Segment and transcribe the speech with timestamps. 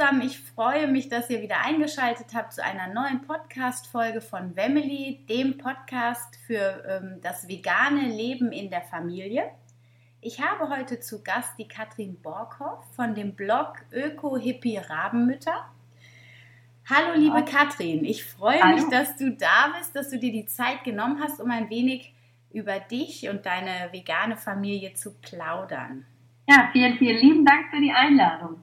[0.00, 5.26] Zusammen, ich freue mich, dass ihr wieder eingeschaltet habt zu einer neuen Podcast-Folge von Wemily,
[5.28, 9.50] dem Podcast für ähm, das vegane Leben in der Familie.
[10.22, 15.66] Ich habe heute zu Gast die Katrin Borkhoff von dem Blog Öko Hippie Rabenmütter.
[16.88, 17.44] Hallo liebe Hallo.
[17.44, 18.76] Katrin, ich freue Hallo.
[18.76, 22.14] mich, dass du da bist, dass du dir die Zeit genommen hast, um ein wenig
[22.54, 26.06] über dich und deine vegane Familie zu plaudern.
[26.48, 28.62] Ja, vielen, vielen lieben Dank für die Einladung.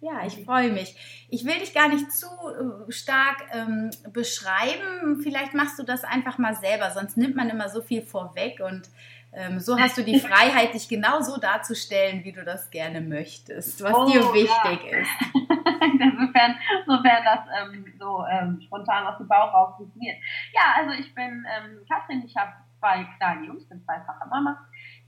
[0.00, 0.94] Ja, ich freue mich.
[1.30, 5.20] Ich will dich gar nicht zu äh, stark ähm, beschreiben.
[5.22, 8.88] Vielleicht machst du das einfach mal selber, sonst nimmt man immer so viel vorweg und
[9.32, 13.82] ähm, so hast du die Freiheit, dich genau so darzustellen, wie du das gerne möchtest,
[13.82, 14.98] was oh, dir wichtig ja.
[14.98, 15.10] ist.
[16.00, 20.16] Insofern, sofern das ähm, so ähm, spontan aus dem Bauch raus funktioniert.
[20.54, 24.58] Ja, also ich bin ähm, Katrin, ich habe zwei kleine Jungs, bin zweifache Mama.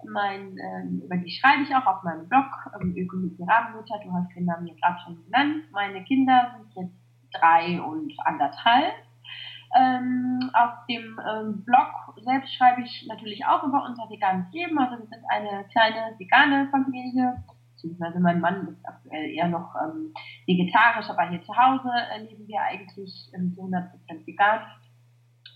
[0.05, 2.47] Mein, ähm, über die schreibe ich auch auf meinem Blog,
[2.81, 5.65] ähm, Ökologie Rabenmutter, du hast den Namen mir gerade schon genannt.
[5.73, 8.95] Meine Kinder sind jetzt drei und anderthalb.
[9.77, 14.79] Ähm, auf dem ähm, Blog selbst schreibe ich natürlich auch über unser veganes Leben.
[14.79, 20.15] Also wir sind eine kleine vegane Familie, beziehungsweise mein Mann ist aktuell eher noch ähm,
[20.47, 24.61] vegetarisch, aber hier zu Hause äh, leben wir eigentlich ähm, zu 100% vegan.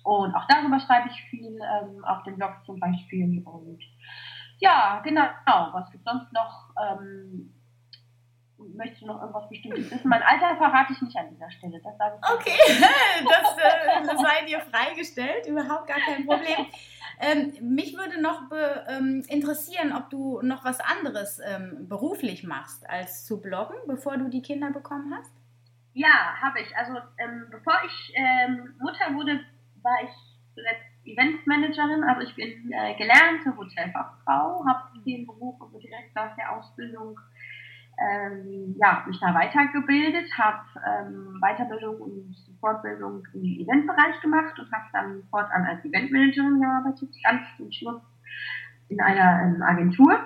[0.04, 3.42] Und auch darüber schreibe ich viel ähm, auf dem Blog zum Beispiel.
[3.46, 3.78] Und
[4.62, 5.24] ja, genau.
[5.72, 6.70] Was gibt sonst noch?
[6.80, 7.52] Ähm,
[8.74, 10.08] möchtest du noch irgendwas Bestimmtes wissen?
[10.08, 11.80] Mein Alter verrate ich nicht an dieser Stelle.
[11.82, 12.58] Das sage ich okay,
[13.28, 15.46] das, äh, das sei dir freigestellt.
[15.46, 16.66] Überhaupt gar kein Problem.
[17.18, 18.42] Ähm, mich würde noch
[18.88, 24.28] ähm, interessieren, ob du noch was anderes ähm, beruflich machst, als zu bloggen, bevor du
[24.28, 25.32] die Kinder bekommen hast.
[25.94, 26.76] Ja, habe ich.
[26.76, 29.40] Also ähm, bevor ich ähm, Mutter wurde,
[29.82, 30.10] war ich
[30.54, 36.52] zuletzt Eventmanagerin, also ich bin äh, gelernte Hotelfachfrau, habe den Beruf also direkt nach der
[36.52, 37.18] Ausbildung
[38.00, 44.84] ähm, ja, mich da weitergebildet, habe ähm, Weiterbildung und Fortbildung im Eventbereich gemacht und habe
[44.92, 48.02] dann fortan als Eventmanagerin gearbeitet, ganz zum Schluss
[48.88, 50.18] in einer ähm, Agentur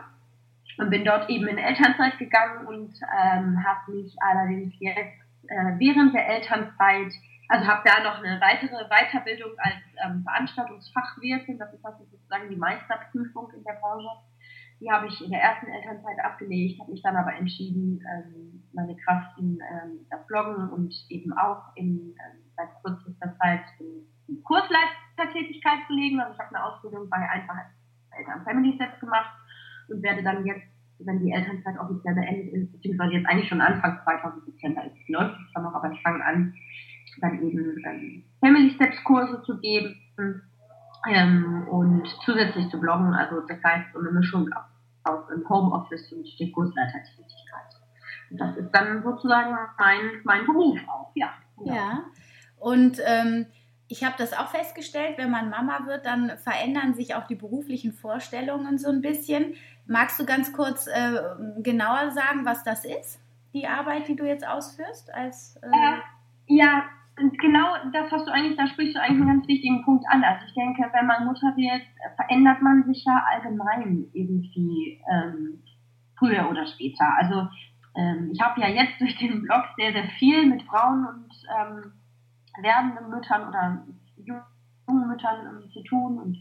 [0.78, 6.14] und bin dort eben in Elternzeit gegangen und ähm, habe mich allerdings jetzt äh, während
[6.14, 7.12] der Elternzeit
[7.48, 12.56] also habe da noch eine weitere Weiterbildung als ähm, Veranstaltungsfachwirtin, das ist also sozusagen die
[12.56, 14.08] Meisterprüfung in der Branche.
[14.80, 18.96] Die habe ich in der ersten Elternzeit abgelegt, habe mich dann aber entschieden, ähm, meine
[18.96, 25.86] Kraft in ähm, das Bloggen und eben auch in ähm, seit kürzester Zeit in Kursleitertätigkeit
[25.86, 26.20] zu legen.
[26.20, 27.56] Also ich habe eine Ausbildung bei Einfach
[28.18, 29.30] Eltern Family Sets gemacht
[29.88, 30.66] und werde dann jetzt,
[30.98, 35.36] wenn die Elternzeit offiziell beendet ist, beziehungsweise jetzt eigentlich schon Anfang 2017, da ist läuft
[35.36, 36.54] es noch, aber ich fange an,
[37.20, 39.96] dann eben ähm, Family Steps Kurse zu geben
[41.08, 43.14] ähm, und zusätzlich zu bloggen.
[43.14, 44.48] Also das heißt so eine Mischung
[45.04, 47.36] aus dem Homeoffice und der Kursleitertätigkeit.
[48.30, 51.32] Und das ist dann sozusagen mein, mein Beruf auch, ja.
[51.58, 51.74] Genau.
[51.74, 52.04] Ja.
[52.58, 53.46] Und ähm,
[53.88, 57.92] ich habe das auch festgestellt, wenn man Mama wird, dann verändern sich auch die beruflichen
[57.92, 59.54] Vorstellungen so ein bisschen.
[59.86, 61.20] Magst du ganz kurz äh,
[61.62, 63.20] genauer sagen, was das ist,
[63.52, 65.14] die Arbeit, die du jetzt ausführst?
[65.14, 66.84] Als, äh äh, ja,
[67.16, 70.22] genau das hast du eigentlich, da sprichst du eigentlich einen ganz wichtigen Punkt an.
[70.22, 71.82] Also ich denke, wenn man Mutter wird,
[72.16, 75.62] verändert man sich ja allgemein irgendwie ähm,
[76.18, 77.06] früher oder später.
[77.16, 77.48] Also
[77.96, 81.92] ähm, ich habe ja jetzt durch den Blog sehr, sehr viel mit Frauen und ähm,
[82.62, 83.86] werdenden Müttern oder
[84.16, 86.36] jungen Müttern zu tun und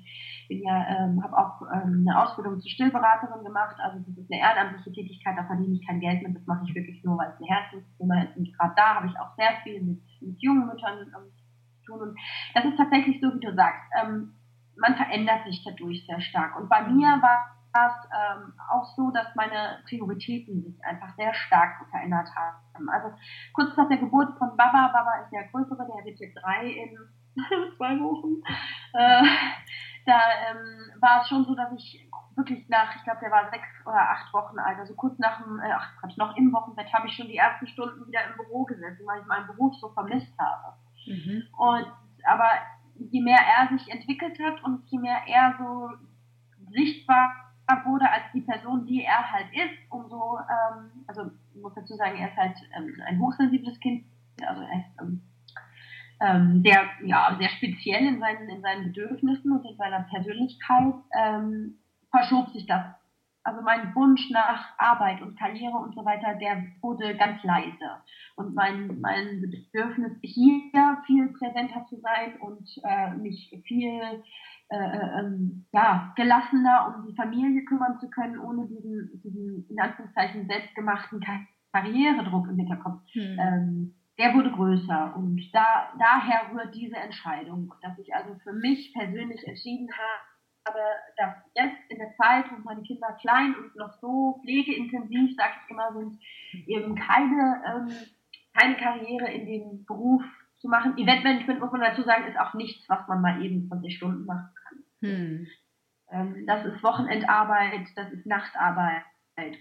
[0.49, 3.75] ja, ähm, habe auch ähm, eine Ausbildung zur Stillberaterin gemacht.
[3.79, 6.35] Also das ist eine ehrenamtliche Tätigkeit, da verdiene ich kein Geld mit.
[6.35, 8.37] Das mache ich wirklich nur, weil es ein Herzensthema ist.
[8.37, 11.31] Und gerade da habe ich auch sehr viel mit, mit jungen Müttern ähm,
[11.79, 12.01] zu tun.
[12.01, 12.19] Und
[12.53, 13.83] das ist tatsächlich so, wie du sagst.
[14.01, 14.35] Ähm,
[14.77, 16.59] man verändert sich dadurch sehr stark.
[16.59, 21.85] Und bei mir war es ähm, auch so, dass meine Prioritäten sich einfach sehr stark
[21.89, 22.89] verändert haben.
[22.89, 23.15] Also
[23.53, 26.97] kurz nach der Geburt von Baba, Baba ist der größere, der wird jetzt drei in
[27.77, 28.41] zwei Wochen.
[28.93, 29.23] Äh,
[30.05, 30.19] da
[30.49, 34.09] ähm, war es schon so, dass ich wirklich nach, ich glaube, der war sechs oder
[34.09, 37.15] acht Wochen alt, also kurz nach dem, äh, ach Quatsch, noch im Wochenbett habe ich
[37.15, 40.77] schon die ersten Stunden wieder im Büro gesessen, weil ich meinen Beruf so vermisst habe.
[41.07, 41.43] Mhm.
[41.57, 41.87] Und
[42.25, 42.49] aber
[42.97, 45.89] je mehr er sich entwickelt hat und je mehr er so
[46.71, 47.31] sichtbar
[47.85, 52.17] wurde als die Person, die er halt ist, umso, ähm, also ich muss dazu sagen,
[52.17, 54.05] er ist halt ähm, ein hochsensibles Kind,
[54.45, 55.21] also er ist ähm,
[56.21, 61.77] ähm, sehr, ja, sehr speziell in seinen, in seinen Bedürfnissen und in seiner Persönlichkeit, ähm,
[62.11, 62.85] verschob sich das.
[63.43, 68.01] Also mein Wunsch nach Arbeit und Karriere und so weiter, der wurde ganz leise.
[68.35, 74.01] Und mein, mein Bedürfnis, hier viel präsenter zu sein und äh, mich viel
[74.69, 79.79] äh, äh, ähm, ja, gelassener um die Familie kümmern zu können, ohne diesen, diesen in
[79.79, 81.23] Anführungszeichen selbstgemachten
[81.71, 83.01] Karrieredruck im Hinterkopf.
[83.11, 83.39] Hm.
[83.39, 88.93] Ähm, der wurde größer und da, daher rührt diese Entscheidung, dass ich also für mich
[88.93, 90.79] persönlich entschieden habe,
[91.17, 95.69] dass jetzt in der Zeit, wo meine Kinder klein und noch so pflegeintensiv, sag ich
[95.69, 96.19] immer, sind,
[96.67, 97.91] eben keine, ähm,
[98.53, 100.23] keine Karriere in den Beruf
[100.57, 100.97] zu machen.
[100.97, 104.49] Eventmanagement, muss man dazu sagen, ist auch nichts, was man mal eben 20 Stunden machen
[104.55, 104.83] kann.
[105.01, 105.47] Hm.
[106.09, 109.03] Ähm, das ist Wochenendarbeit, das ist Nachtarbeit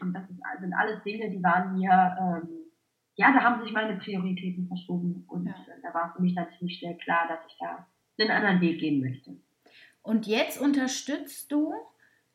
[0.01, 2.64] und das ist, sind alles Dinge, die waren mir, ähm,
[3.17, 5.55] ja, da haben sich meine Prioritäten verschoben und ja.
[5.83, 7.87] da war für mich natürlich sehr klar, dass ich da
[8.19, 9.37] einen anderen Weg gehen möchte.
[10.03, 11.73] Und jetzt unterstützt du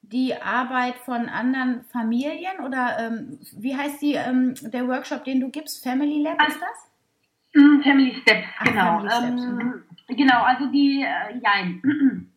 [0.01, 5.49] die Arbeit von anderen Familien oder ähm, wie heißt die, ähm, der Workshop, den du
[5.49, 5.83] gibst?
[5.83, 7.61] Family Lab ist das?
[7.61, 8.99] Mm, Family Steps, Ach, genau.
[8.99, 9.43] Family Steps.
[9.43, 10.15] Ähm, mhm.
[10.15, 11.81] genau, also die, äh, jein.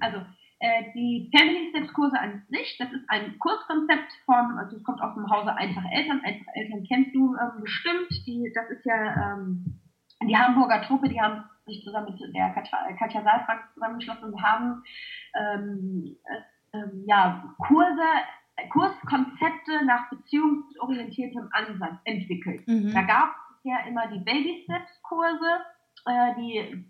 [0.00, 0.18] Also
[0.64, 5.00] äh, die Family Steps Kurse an sich, das ist ein Kurskonzept von, also es kommt
[5.02, 6.22] aus dem Hause Einfach Eltern.
[6.24, 8.08] Einfach Eltern kennst du ähm, bestimmt.
[8.26, 9.80] Die, das ist ja ähm,
[10.26, 14.82] die Hamburger Truppe, die haben sich zusammen mit der Katja, Katja Saalfrank zusammengeschlossen und haben
[15.34, 16.16] ähm,
[16.72, 18.02] äh, ja, Kurse
[18.70, 22.66] Kurskonzepte nach beziehungsorientiertem Ansatz entwickelt.
[22.66, 22.92] Mhm.
[22.94, 23.34] Da gab
[23.64, 25.60] ja immer die Baby Steps Kurse,
[26.06, 26.84] äh, die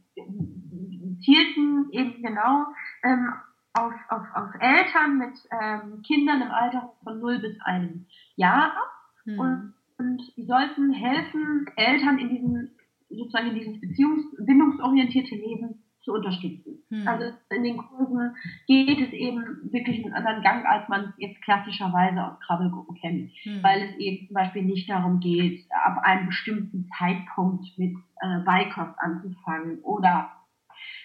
[1.25, 2.67] zielten eben genau
[3.03, 3.33] ähm,
[3.75, 8.07] auf, auf, auf Eltern mit ähm, Kindern im Alter von 0 bis 1
[8.37, 8.91] Jahr ab.
[9.25, 9.39] Mhm.
[9.39, 12.71] Und, und die sollten helfen, Eltern in diesem,
[13.11, 16.83] sozusagen in dieses beziehungs-, bindungsorientierte Leben zu unterstützen.
[16.91, 17.09] Hm.
[17.09, 18.37] Also in den Kursen
[18.67, 19.43] geht es eben
[19.73, 23.63] wirklich einen anderen Gang, als man es jetzt klassischerweise aus Krabbelgruppen kennt, hm.
[23.63, 28.99] weil es eben zum Beispiel nicht darum geht, ab einem bestimmten Zeitpunkt mit äh, Beikost
[28.99, 30.31] anzufangen oder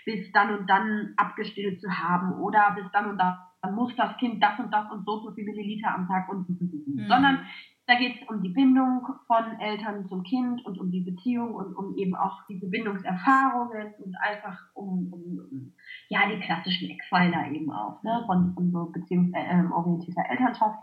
[0.10, 3.38] bis dann und dann abgestillt zu haben oder bis dann und dann
[3.76, 7.08] muss das Kind das und das und so so viel Milliliter am Tag und, und.
[7.08, 7.46] sondern
[7.86, 11.76] da geht es um die Bindung von Eltern zum Kind und um die Beziehung und
[11.76, 15.74] um eben auch diese Bindungserfahrungen und einfach um, um, um
[16.08, 20.80] ja, die klassischen Eckpfeiler eben auch ne, von, von so beziehungsorientierter äh, Elternschaft.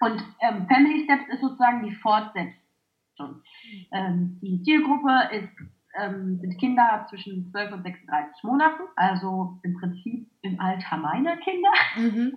[0.00, 3.42] Und ähm, Family Steps ist sozusagen die Fortsetzung.
[3.92, 5.48] Ähm, die Zielgruppe ist,
[5.98, 11.70] ähm, sind Kinder zwischen 12 und 36 Monaten, also im Prinzip im Alter meiner Kinder.
[11.96, 12.32] Mhm.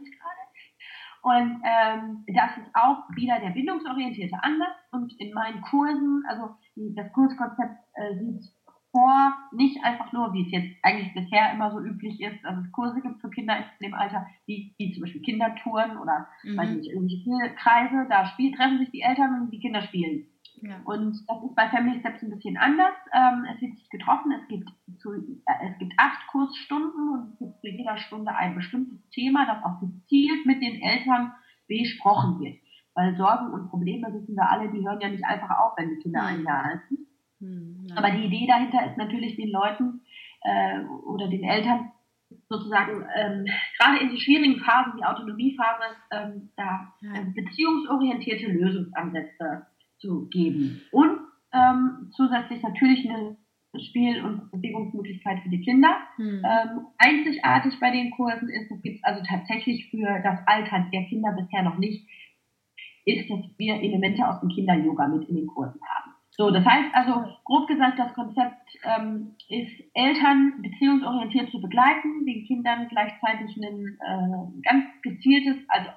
[1.22, 4.78] Und ähm, das ist auch wieder der bindungsorientierte Ansatz.
[4.92, 8.44] Und in meinen Kursen, also das Kurskonzept äh, sieht
[8.92, 12.72] vor, nicht einfach nur, wie es jetzt eigentlich bisher immer so üblich ist, dass es
[12.72, 16.58] Kurse gibt für Kinder in dem Alter, wie, wie zum Beispiel Kindertouren oder mhm.
[16.58, 20.28] weiß nicht, irgendwelche Kreise, da spiel, treffen sich die Eltern und die Kinder spielen.
[20.68, 20.82] Ja.
[20.86, 22.96] Und das ist bei Family Steps ein bisschen anders.
[23.14, 24.70] Ähm, es wird sich getroffen, es gibt,
[25.00, 29.46] zu, äh, es gibt acht Kursstunden und es gibt zu jeder Stunde ein bestimmtes Thema,
[29.46, 31.34] das auch gezielt mit den Eltern
[31.68, 32.58] besprochen wird.
[32.96, 36.02] Weil Sorgen und Probleme wissen wir alle, die hören ja nicht einfach auf, wenn die
[36.02, 37.08] Kinder ein Jahr alt sind.
[37.40, 37.88] Mhm.
[37.96, 40.02] Aber die Idee dahinter ist natürlich den Leuten
[40.42, 41.92] äh, oder den Eltern
[42.50, 43.46] sozusagen ähm,
[43.78, 49.68] gerade in die schwierigen Phasen, die Autonomiephase, ähm, da äh, beziehungsorientierte Lösungsansätze
[50.06, 50.82] zu geben.
[50.92, 51.20] Und
[51.52, 53.38] ähm, zusätzlich natürlich eine
[53.80, 55.98] Spiel- und Bewegungsmöglichkeit für die Kinder.
[56.16, 56.42] Hm.
[56.46, 61.32] Ähm, einzigartig bei den Kursen ist, es gibt also tatsächlich für das Alter der Kinder
[61.34, 62.08] bisher noch nicht,
[63.06, 66.12] ist, dass wir Elemente aus dem Kinder-Yoga mit in den Kursen haben.
[66.32, 72.44] So, das heißt also, grob gesagt, das Konzept ähm, ist, Eltern beziehungsorientiert zu begleiten, den
[72.46, 75.90] Kindern gleichzeitig ein äh, ganz gezieltes, also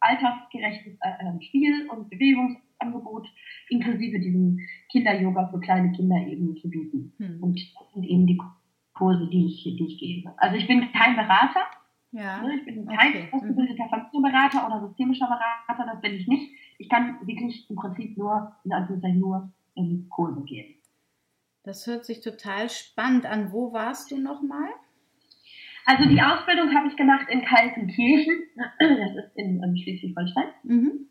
[0.00, 3.26] altersgerechtes äh, äh Spiel- und Bewegungs- Angebot
[3.68, 4.58] inklusive diesem
[4.90, 7.12] Kinder-Yoga für kleine Kinder eben zu bieten.
[7.18, 7.42] Hm.
[7.42, 8.40] Und das sind eben die
[8.94, 10.32] Kurse, die ich, die ich gebe.
[10.38, 11.66] Also ich bin kein Berater.
[12.12, 12.42] Ja.
[12.42, 12.58] Ne?
[12.58, 13.28] Ich bin kein okay.
[13.32, 16.52] ausgebildeter Familienberater oder systemischer Berater, das bin ich nicht.
[16.78, 20.76] Ich kann wirklich im Prinzip nur, in Anführungszeichen nur in Kurse gehen.
[21.64, 23.50] Das hört sich total spannend an.
[23.50, 24.68] Wo warst du nochmal?
[25.86, 28.42] Also die Ausbildung habe ich gemacht in Kaltenkirchen,
[28.78, 30.48] das ist in, in Schleswig-Holstein.
[30.62, 31.08] Mhm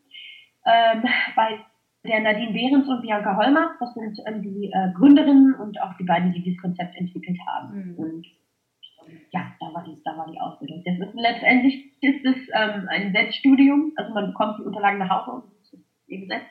[0.65, 1.03] ähm,
[1.35, 1.59] bei
[2.05, 3.75] der Nadine Behrens und Bianca Holmer.
[3.79, 7.93] Das sind ähm, die äh, Gründerinnen und auch die beiden, die dieses Konzept entwickelt haben.
[7.93, 7.95] Mhm.
[7.95, 8.27] Und
[9.31, 10.83] ja, da war die, da war die Ausbildung.
[10.85, 15.31] Das ist, letztendlich ist es ähm, ein Selbststudium, also man bekommt die Unterlagen nach Hause
[15.31, 15.43] und
[16.07, 16.43] eben Gesetz,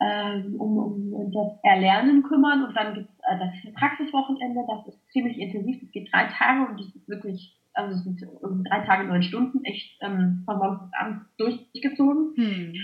[0.00, 5.12] ähm, um, um das Erlernen kümmern und dann gibt es äh, das Praxiswochenende, das ist
[5.12, 8.20] ziemlich intensiv, das geht drei Tage und das ist wirklich, also es sind
[8.68, 12.34] drei Tage, neun Stunden, echt ähm, von morgens bis abends durchgezogen.
[12.36, 12.74] Hm.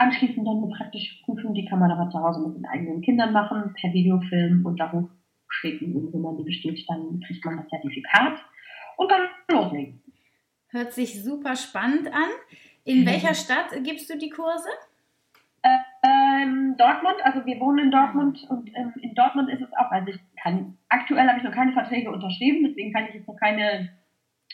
[0.00, 3.34] Anschließend dann eine praktische Prüfung, die kann man aber zu Hause mit den eigenen Kindern
[3.34, 5.94] machen, per Videofilm und da hochschicken.
[5.94, 8.38] Und wenn man die besteht, dann kriegt man das Zertifikat
[8.96, 10.02] und dann loslegen.
[10.68, 12.30] Hört sich super spannend an.
[12.84, 13.06] In mhm.
[13.08, 14.70] welcher Stadt gibst du die Kurse?
[15.60, 19.90] Äh, ähm, Dortmund, also wir wohnen in Dortmund und ähm, in Dortmund ist es auch,
[19.90, 23.36] also ich kann, aktuell habe ich noch keine Verträge unterschrieben, deswegen kann ich jetzt noch
[23.36, 23.90] keine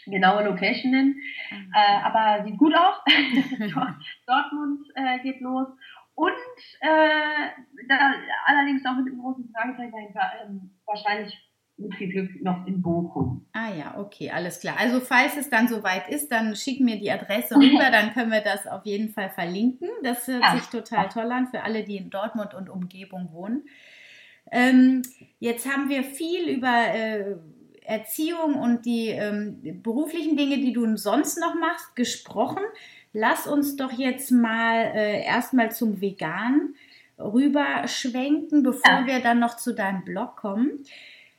[0.07, 1.17] genaue Location nennen,
[1.51, 1.73] mhm.
[1.75, 2.97] äh, aber sieht gut aus.
[4.27, 5.69] Dortmund äh, geht los
[6.17, 6.33] und
[6.81, 7.51] äh,
[7.89, 8.15] da,
[8.47, 11.39] allerdings auch mit einem großen Fragezeichen dahinter, ähm, wahrscheinlich
[11.77, 13.47] mit viel Glück noch in Bochum.
[13.53, 14.77] Ah ja, okay, alles klar.
[14.79, 18.41] Also falls es dann soweit ist, dann schick mir die Adresse rüber, dann können wir
[18.41, 19.91] das auf jeden Fall verlinken.
[20.03, 20.57] Das hört ja.
[20.57, 23.65] sich total toll an für alle, die in Dortmund und Umgebung wohnen.
[24.51, 25.03] Ähm,
[25.39, 27.37] jetzt haben wir viel über äh,
[27.87, 32.63] Erziehung und die ähm, beruflichen Dinge, die du sonst noch machst, gesprochen.
[33.13, 36.75] Lass uns doch jetzt mal äh, erstmal zum Vegan
[37.19, 39.07] rüberschwenken, bevor ja.
[39.07, 40.85] wir dann noch zu deinem Blog kommen.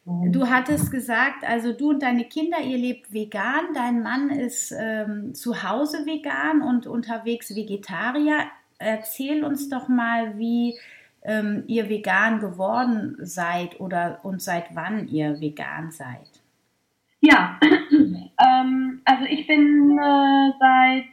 [0.10, 5.34] Du hattest gesagt, also du und deine Kinder, ihr lebt vegan, dein Mann ist ähm,
[5.34, 8.46] zu Hause vegan und unterwegs Vegetarier.
[8.78, 10.80] Erzähl uns doch mal, wie
[11.24, 16.37] ähm, ihr vegan geworden seid oder und seit wann ihr vegan seid.
[17.28, 21.04] Ja, ähm, also ich bin äh, seit,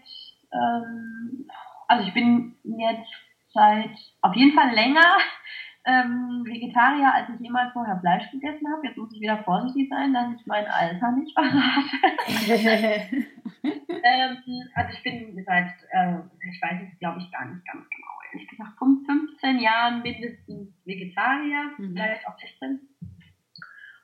[0.53, 1.49] ähm,
[1.89, 3.11] also ich bin jetzt
[3.53, 3.91] seit
[4.21, 5.17] auf jeden Fall länger
[5.85, 8.87] ähm, Vegetarier, als ich jemals vorher Fleisch gegessen habe.
[8.87, 11.99] Jetzt muss ich wieder vorsichtig sein, dass ich mein Alter nicht verrate.
[13.65, 14.37] ähm,
[14.77, 16.19] also ich bin seit, äh,
[16.49, 21.73] ich weiß es glaube ich gar nicht ganz genau, ehrlich gesagt, 15 Jahren mindestens Vegetarier,
[21.77, 21.93] mhm.
[21.93, 22.79] vielleicht auch 16.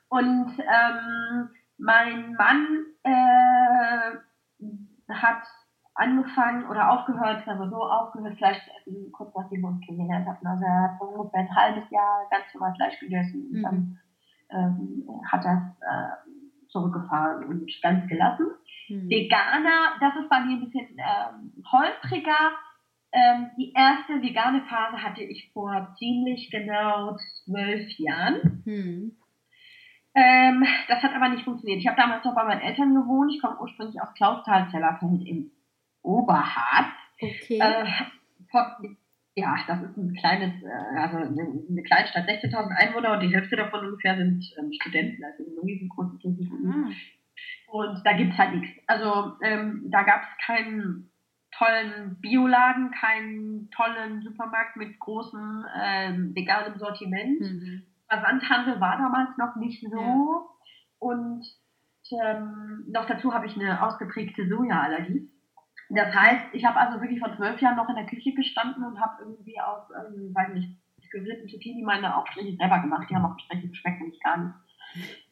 [0.09, 1.49] Und ähm,
[1.81, 4.11] mein Mann äh,
[5.09, 5.43] hat
[5.95, 10.27] angefangen oder aufgehört, sagen wir so, aufgehört Fleisch zu essen, kurz nachdem wir uns kennengelernt
[10.27, 10.47] hatten.
[10.47, 13.63] Also er hat ungefähr ein halbes Jahr ganz normal Fleisch gegessen und mhm.
[13.63, 13.99] dann
[14.51, 18.47] ähm, hat er äh, zurückgefahren und ganz gelassen.
[18.89, 19.09] Mhm.
[19.09, 22.51] Veganer, das ist bei mir ein bisschen ähm, holpriger.
[23.13, 28.63] Ähm, die erste vegane Phase hatte ich vor ziemlich genau zwölf Jahren.
[28.65, 29.17] Mhm.
[30.13, 31.79] Ähm, das hat aber nicht funktioniert.
[31.79, 33.31] Ich habe damals noch bei meinen Eltern gewohnt.
[33.33, 35.51] Ich komme ursprünglich aus Klausthal-Zellerfeld im
[36.01, 36.93] Oberharz.
[37.21, 37.59] Okay.
[37.59, 37.85] Äh,
[39.35, 43.55] ja, das ist ein kleines, äh, also eine, eine Kleinstadt, 16.000 Einwohner und die Hälfte
[43.55, 46.93] davon ungefähr sind ähm, Studenten, also ein riesengroßes mhm.
[47.67, 48.77] Und da gibt es halt nichts.
[48.87, 51.09] Also ähm, da gab es keinen
[51.51, 57.39] tollen Bioladen, keinen tollen Supermarkt mit großem ähm, veganem Sortiment.
[57.39, 57.83] Mhm.
[58.11, 59.99] Versandhandel war damals noch nicht so.
[59.99, 60.45] Ja.
[60.99, 61.45] Und
[62.11, 65.31] ähm, noch dazu habe ich eine ausgeprägte Sojaallergie.
[65.89, 68.99] Das heißt, ich habe also wirklich vor zwölf Jahren noch in der Küche gestanden und
[68.99, 70.77] habe irgendwie aus, ähm, weiß nicht,
[71.11, 73.07] gegrillten Zucchini meine Aufstriche selber gemacht.
[73.09, 74.55] Die haben auch entsprechend geschmeckt, nämlich gar nicht.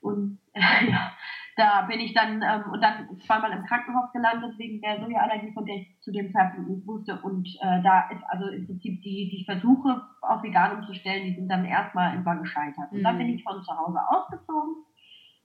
[0.02, 1.12] Und äh, ja,
[1.60, 5.66] da bin ich dann ähm, und dann zweimal im Krankenhaus gelandet wegen der Sojaallergie, von
[5.66, 7.20] der ich zu dem Zeitpunkt nicht wusste.
[7.22, 11.50] Und äh, da ist also im Prinzip die, die Versuche auf vegan umzustellen, die sind
[11.50, 12.92] dann erstmal irgendwann gescheitert.
[12.92, 13.04] Und mhm.
[13.04, 14.76] dann bin ich von zu Hause ausgezogen,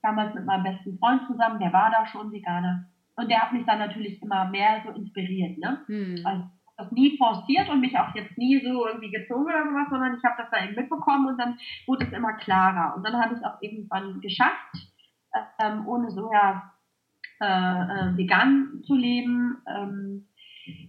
[0.01, 2.85] damals mit meinem besten Freund zusammen, der war da schon Veganer.
[3.17, 5.79] Und der hat mich dann natürlich immer mehr so inspiriert, ne?
[5.87, 6.19] Hm.
[6.25, 6.43] Also
[6.77, 10.23] das nie forciert und mich auch jetzt nie so irgendwie gezogen oder sowas, sondern ich
[10.23, 11.57] habe das da eben mitbekommen und dann
[11.87, 12.95] wurde es immer klarer.
[12.95, 14.75] Und dann habe ich es auch irgendwann geschafft,
[15.59, 16.73] ähm, ohne Soja
[17.41, 19.57] äh, äh, vegan zu leben.
[19.67, 20.27] Ähm,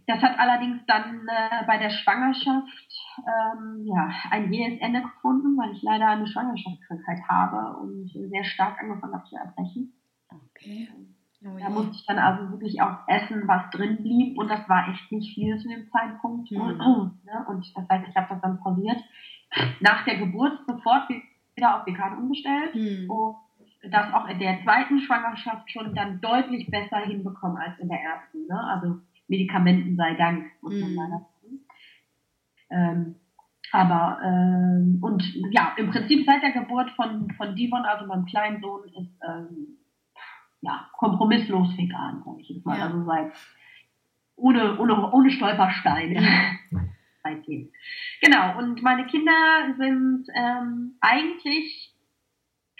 [0.06, 5.72] das hat allerdings dann äh, bei der Schwangerschaft ähm, ja, ein jähes Ende gefunden, weil
[5.72, 9.92] ich leider eine Schwangerschaftskrankheit habe und sehr stark angefangen habe zu erbrechen.
[10.30, 10.88] Okay.
[11.44, 14.88] Oh da musste ich dann also wirklich auch essen, was drin blieb und das war
[14.88, 16.50] echt nicht viel zu dem Zeitpunkt.
[16.50, 16.80] Mhm.
[17.48, 18.98] Und das heißt, ich habe das dann pausiert.
[19.80, 23.10] Nach der Geburt sofort wieder auf vegan umgestellt mhm.
[23.10, 23.36] und
[23.82, 28.46] das auch in der zweiten Schwangerschaft schon dann deutlich besser hinbekommen als in der ersten.
[28.46, 28.58] Ne?
[28.58, 30.96] Also Medikamenten sei Dank, muss man mhm.
[30.96, 31.26] sagen.
[32.70, 33.14] Ähm,
[33.72, 38.60] aber, ähm, und ja, im Prinzip seit der Geburt von, von Divon, also meinem kleinen
[38.60, 39.78] Sohn, ist ähm,
[40.60, 42.78] ja, kompromisslos vegan, sage ich jetzt mal.
[42.78, 42.86] Ja.
[42.86, 43.32] Also seit
[44.36, 46.22] ohne, ohne, ohne Stolpersteine.
[47.22, 47.70] Seitdem.
[48.20, 51.85] Genau, und meine Kinder sind ähm, eigentlich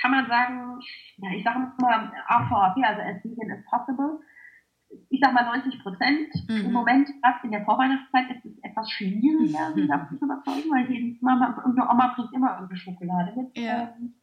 [0.01, 0.81] kann man sagen,
[1.19, 4.21] ja, ich sage mal AVAP, also as vegan as possible.
[5.11, 6.29] Ich sag mal 90 Prozent.
[6.49, 6.67] Mhm.
[6.67, 10.91] Im Moment, gerade in der Vorweihnachtszeit, ist es etwas schwieriger, sie davon zu überzeugen, weil
[10.91, 13.59] jede Mama und eine Oma bringt immer irgendeine Schokolade mit.
[13.59, 13.95] Ja.
[13.99, 14.15] Ähm,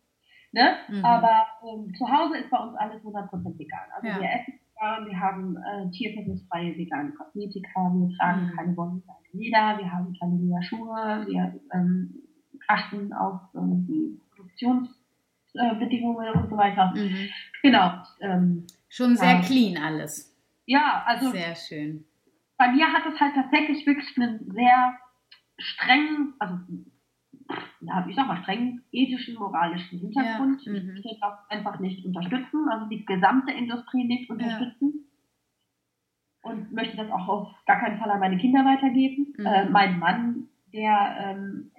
[0.52, 0.76] ne?
[0.88, 1.06] Mhm.
[1.06, 3.90] Aber ähm, zu Hause ist bei uns alles 100% vegan.
[3.96, 4.22] Also ja.
[4.22, 8.56] wir essen vegan, wir haben äh, tierversuchsfreie vegane Kosmetika, wir tragen mhm.
[8.56, 12.24] keine Wonnen, keine Leder, wir haben keine Leder Schuhe, wir ähm,
[12.68, 14.20] achten auf äh, die
[15.54, 16.94] Produktionsbedingungen und so weiter.
[16.96, 17.30] Mhm.
[17.62, 17.94] Genau.
[18.22, 20.36] Ähm, Schon sehr clean alles.
[20.66, 21.32] Ja, also.
[21.32, 22.06] Sehr schön.
[22.58, 24.98] Bei mir hat es halt tatsächlich wirklich einen sehr
[25.58, 26.58] strengen, also
[27.82, 30.64] ja, ich sag mal, strengen ethischen, moralischen Hintergrund.
[30.66, 30.96] Ja, mhm.
[30.98, 34.94] ich will das einfach nicht unterstützen, also die gesamte Industrie nicht unterstützen.
[36.44, 36.52] Ja.
[36.52, 39.34] Und möchte das auch auf gar keinen Fall an meine Kinder weitergeben.
[39.38, 39.46] Mhm.
[39.46, 41.72] Äh, mein Mann, der, ähm,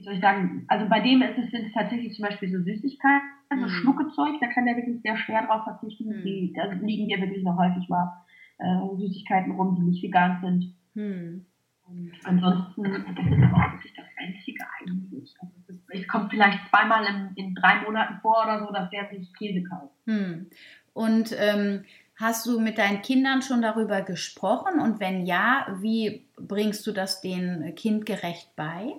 [0.00, 2.62] wie soll ich sagen, also bei dem ist es, sind es tatsächlich zum Beispiel so
[2.64, 3.68] Süßigkeiten, also mhm.
[3.68, 6.08] Schluckezeug, da kann der wirklich sehr schwer drauf verzichten.
[6.08, 6.22] Mhm.
[6.22, 8.24] Die, da liegen dir wirklich noch häufig mal
[8.58, 10.74] äh, Süßigkeiten rum, die nicht vegan sind.
[10.94, 11.44] Mhm.
[11.86, 15.34] Und ansonsten, das ist aber auch wirklich das Einzige eigentlich.
[15.40, 19.34] Also es kommt vielleicht zweimal in, in, drei Monaten vor oder so, dass der sich
[19.34, 19.92] Käse kauft.
[20.06, 20.46] Hm.
[20.92, 24.78] Und ähm, hast du mit deinen Kindern schon darüber gesprochen?
[24.78, 28.94] Und wenn ja, wie bringst du das den kindgerecht bei?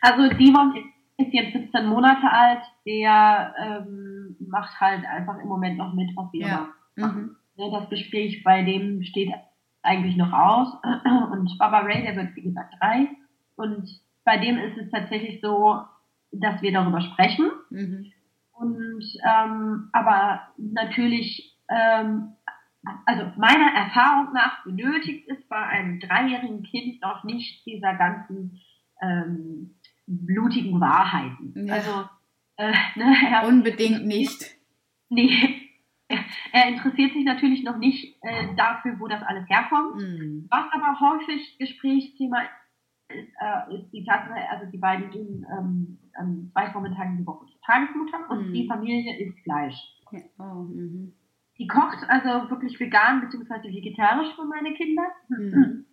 [0.00, 0.74] Also Simon
[1.18, 6.32] ist jetzt 17 Monate alt, der ähm, macht halt einfach im Moment noch mit, was
[6.32, 6.68] wir ja.
[6.96, 7.36] machen.
[7.56, 7.70] Mhm.
[7.70, 9.30] Das Gespräch bei dem steht
[9.82, 10.74] eigentlich noch aus.
[11.32, 13.08] Und Baba Ray, der wird wie gesagt drei.
[13.56, 13.88] Und
[14.24, 15.82] bei dem ist es tatsächlich so,
[16.32, 17.50] dass wir darüber sprechen.
[17.70, 18.12] Mhm.
[18.52, 22.34] Und ähm, aber natürlich, ähm,
[23.06, 28.60] also meiner Erfahrung nach benötigt es bei einem dreijährigen Kind noch nicht dieser ganzen
[29.00, 29.74] ähm,
[30.10, 31.66] blutigen Wahrheiten.
[31.66, 31.74] Ja.
[31.74, 32.08] Also
[32.56, 34.56] äh, ne, Unbedingt nicht.
[35.08, 35.70] Nee,
[36.52, 39.96] er interessiert sich natürlich noch nicht äh, dafür, wo das alles herkommt.
[39.96, 40.46] Mhm.
[40.50, 42.42] Was aber häufig Gesprächsthema
[43.08, 47.46] ist, äh, ist die Tatsache, also die beiden gehen ähm, ähm, zwei Vormittage die Woche
[47.46, 48.52] zur Tagesmutter und mhm.
[48.52, 49.76] die Familie isst Fleisch.
[50.12, 50.20] Ja.
[50.38, 51.12] Oh, mhm.
[51.58, 53.68] Die kocht also wirklich vegan bzw.
[53.68, 55.04] vegetarisch für meine Kinder.
[55.28, 55.86] Mhm.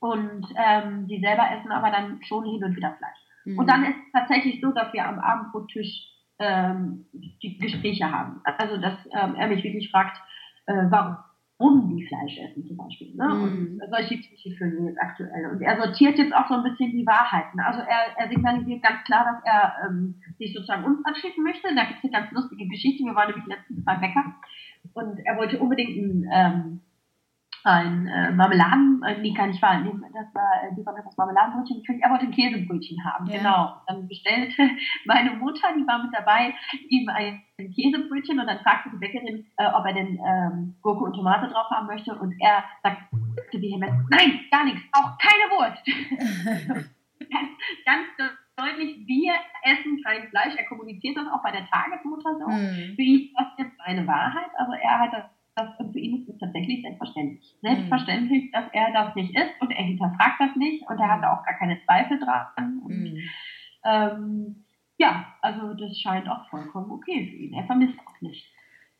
[0.00, 3.18] Und ähm, die selber essen aber dann schon hin und wieder Fleisch.
[3.44, 3.58] Mhm.
[3.58, 8.40] Und dann ist es tatsächlich so, dass wir am Abendbrottisch ähm, die Gespräche haben.
[8.44, 10.16] Also, dass ähm, er mich wirklich fragt,
[10.66, 13.14] äh, warum die Fleisch essen zum Beispiel.
[13.14, 13.26] Ne?
[13.26, 13.80] Mhm.
[13.82, 15.50] Und solche Gespräche führen wir jetzt aktuell.
[15.50, 17.60] Und er sortiert jetzt auch so ein bisschen die Wahrheiten.
[17.60, 21.74] Also er, er signalisiert ganz klar, dass er ähm, sich sozusagen uns anschließen möchte.
[21.74, 23.04] Da gibt es eine ganz lustige Geschichte.
[23.04, 24.34] Wir waren nämlich letztens beim Bäcker
[24.94, 26.80] und er wollte unbedingt ein ähm,
[27.64, 31.16] ein äh, Marmeladen, äh, nee, kann nicht wahr, nee, das war, äh, die waren das
[31.16, 33.38] Marmeladenbrötchen er wollte ein Käsebrötchen haben, ja.
[33.38, 33.76] genau.
[33.86, 34.70] Dann bestellte
[35.04, 36.54] meine Mutter, die war mit dabei,
[36.88, 41.04] ihm ein, ein Käsebrötchen und dann fragte die Bäckerin, äh, ob er denn ähm, Gurke
[41.04, 45.84] und Tomate drauf haben möchte und er sagte vehement, nein, gar nichts, auch keine Wurst.
[47.30, 47.48] ganz,
[47.84, 48.06] ganz
[48.56, 52.46] deutlich, wir essen kein Fleisch, er kommuniziert das auch bei der Tagesmutter so.
[52.46, 52.94] Hm.
[52.96, 56.28] Für ihn ist das jetzt seine Wahrheit, also er hat das das, für ihn ist
[56.28, 57.56] es tatsächlich selbstverständlich.
[57.60, 61.44] Selbstverständlich, dass er das nicht ist und er hinterfragt das nicht und er hat auch
[61.44, 62.80] gar keine Zweifel dran.
[62.84, 63.18] Und, mhm.
[63.84, 64.64] ähm,
[64.98, 67.54] ja, also das scheint auch vollkommen okay für ihn.
[67.54, 68.48] Er vermisst auch nichts.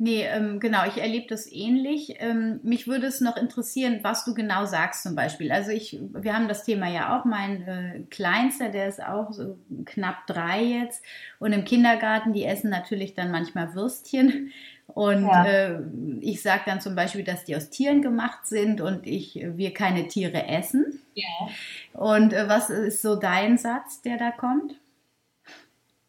[0.04, 2.16] Nee, ähm, genau, ich erlebe das ähnlich.
[2.18, 5.52] Ähm, mich würde es noch interessieren, was du genau sagst zum Beispiel.
[5.52, 9.58] Also ich, wir haben das Thema ja auch, mein äh, Kleinster, der ist auch so
[9.84, 11.04] knapp drei jetzt.
[11.38, 14.50] Und im Kindergarten, die essen natürlich dann manchmal Würstchen.
[14.94, 15.44] Und ja.
[15.44, 15.80] äh,
[16.20, 20.08] ich sage dann zum Beispiel, dass die aus Tieren gemacht sind und ich, wir keine
[20.08, 21.00] Tiere essen.
[21.14, 21.48] Ja.
[21.94, 24.74] Und äh, was ist so dein Satz, der da kommt?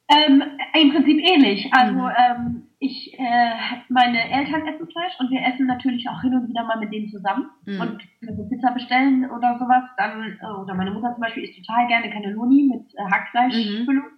[0.09, 0.43] Ähm,
[0.73, 1.69] Im Prinzip ähnlich.
[1.71, 2.11] Also mhm.
[2.17, 3.51] ähm, ich, äh,
[3.87, 7.07] meine Eltern essen Fleisch und wir essen natürlich auch hin und wieder mal mit denen
[7.07, 7.49] zusammen.
[7.65, 7.79] Mhm.
[7.79, 11.57] Und wenn wir Pizza bestellen oder sowas, dann, äh, oder meine Mutter zum Beispiel isst
[11.65, 14.03] total gerne Cannelloni mit äh, Hackfleischfüllung.
[14.03, 14.17] Mhm.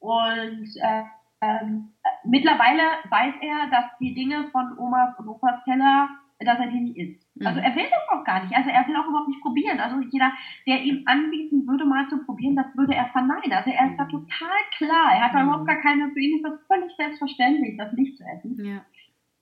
[0.00, 1.02] Und äh,
[1.40, 1.92] ähm,
[2.26, 6.08] mittlerweile weiß er, dass die Dinge von Omas und Opas Teller,
[6.38, 7.36] dass er die nicht isst.
[7.36, 7.46] Mhm.
[7.46, 8.54] Also er will das auch gar nicht.
[8.54, 9.80] Also er will auch überhaupt nicht probieren.
[9.80, 10.32] Also jeder,
[10.66, 13.52] der ihm anbieten würde, mal zu probieren, das würde er verneinen.
[13.52, 15.12] Also er ist da total klar.
[15.14, 15.48] Er hat da mhm.
[15.48, 18.64] überhaupt gar keine, für ihn ist das völlig selbstverständlich, das nicht zu essen.
[18.64, 18.84] Ja.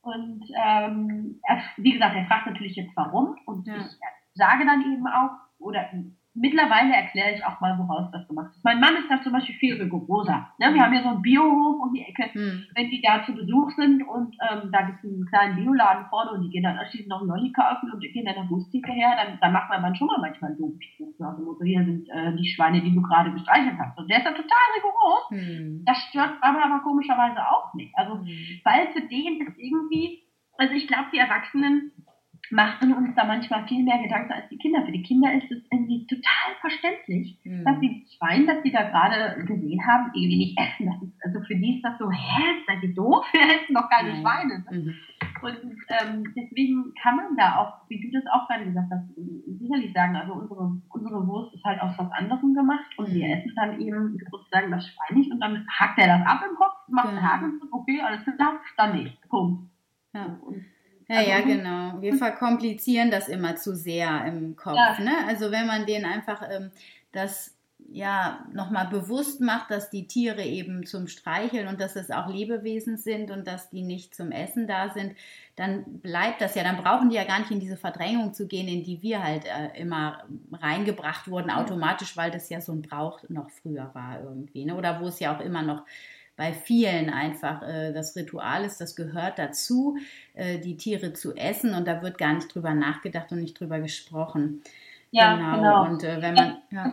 [0.03, 3.37] Und ähm, er, wie gesagt, er fragt natürlich jetzt warum.
[3.47, 3.77] Und ja.
[3.77, 3.87] ich
[4.35, 5.89] sage dann eben auch, oder
[6.35, 8.65] mittlerweile erkläre ich auch mal, woraus das gemacht ist.
[8.65, 10.51] Mein Mann ist da zum Beispiel viel rigoroser.
[10.59, 10.75] Ne?
[10.75, 12.65] Wir haben ja so einen Biohof um die Ecke, mhm.
[12.75, 16.33] wenn die da zu Besuch sind und ähm, da gibt es einen kleinen Bioladen vorne
[16.33, 18.93] und die gehen dann anschließend noch einen Lolli kaufen und die gehen dann der Wursttheke
[18.93, 21.15] her, dann, dann macht man dann schon mal manchmal doofen Spruch.
[21.21, 23.97] Also Motto, hier sind äh, die Schweine, die du gerade gestreichelt hast.
[23.97, 25.31] Und der ist dann total rigoros.
[25.31, 25.85] Mhm.
[25.85, 27.97] Das stört aber, aber komischerweise auch nicht.
[27.97, 28.61] Also, mhm.
[28.65, 30.25] weil für den ist irgendwie,
[30.59, 31.93] also ich glaube, die Erwachsenen
[32.55, 34.85] machen uns da manchmal viel mehr Gedanken als die Kinder.
[34.87, 37.65] Für die Kinder ist es irgendwie total verständlich, mhm.
[37.65, 40.87] dass sie das Schwein, das sie da gerade gesehen haben, irgendwie nicht essen.
[41.03, 43.27] Ist, also für die ist das so, hä, seid ihr doof?
[43.33, 44.21] Wir essen doch keine mhm.
[44.21, 44.65] Schweine.
[44.71, 44.95] Mhm.
[45.43, 49.09] Und ähm, deswegen kann man da auch, wie du das auch gerade gesagt hast,
[49.59, 53.33] sicherlich sagen, also unsere, unsere Wurst ist halt aus was anderem gemacht und wir mhm.
[53.33, 56.77] essen dann eben sozusagen das Schwein nicht und dann hackt er das ab im Kopf,
[56.89, 59.21] macht einen Haken, okay, alles klar, dann nicht.
[59.29, 59.69] Punkt.
[60.15, 60.39] Ja.
[60.41, 60.65] Und
[61.09, 62.01] ja, ja, also, genau.
[62.01, 64.77] Wir verkomplizieren das immer zu sehr im Kopf.
[64.77, 64.99] Ja.
[65.01, 65.13] Ne?
[65.27, 66.71] Also wenn man denen einfach ähm,
[67.13, 67.55] das
[67.91, 72.97] ja nochmal bewusst macht, dass die Tiere eben zum Streicheln und dass es auch Lebewesen
[72.97, 75.15] sind und dass die nicht zum Essen da sind,
[75.57, 76.65] dann bleibt das ja.
[76.65, 79.45] Dann brauchen die ja gar nicht in diese Verdrängung zu gehen, in die wir halt
[79.45, 84.65] äh, immer reingebracht wurden, automatisch, weil das ja so ein Brauch noch früher war irgendwie.
[84.65, 84.75] Ne?
[84.75, 85.85] Oder wo es ja auch immer noch
[86.37, 89.97] bei vielen einfach äh, das Ritual ist, das gehört dazu,
[90.35, 93.81] äh, die Tiere zu essen und da wird gar nicht drüber nachgedacht und nicht drüber
[93.81, 94.63] gesprochen.
[95.11, 95.57] Ja, genau.
[95.57, 95.85] genau.
[95.87, 96.93] Und äh, wenn man, ja.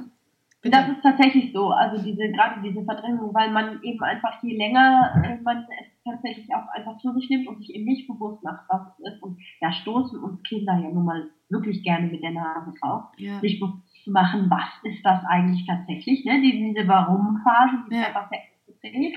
[0.62, 0.78] Bitte.
[0.78, 5.12] Das ist tatsächlich so, also diese gerade diese Verdrängung, weil man eben einfach je länger
[5.26, 8.66] äh, man es tatsächlich auch einfach zu sich nimmt und sich eben nicht bewusst macht,
[8.70, 9.24] was es ist.
[9.24, 13.06] Und da stoßen uns Kinder ja nun mal wirklich gerne mit der Nase drauf.
[13.18, 13.40] Ja.
[13.40, 16.42] Sich bewusst zu machen, was ist das eigentlich tatsächlich, ne?
[16.42, 18.02] Die, diese Warum-Phase, die ja.
[18.02, 19.14] ist einfach sehr extrem.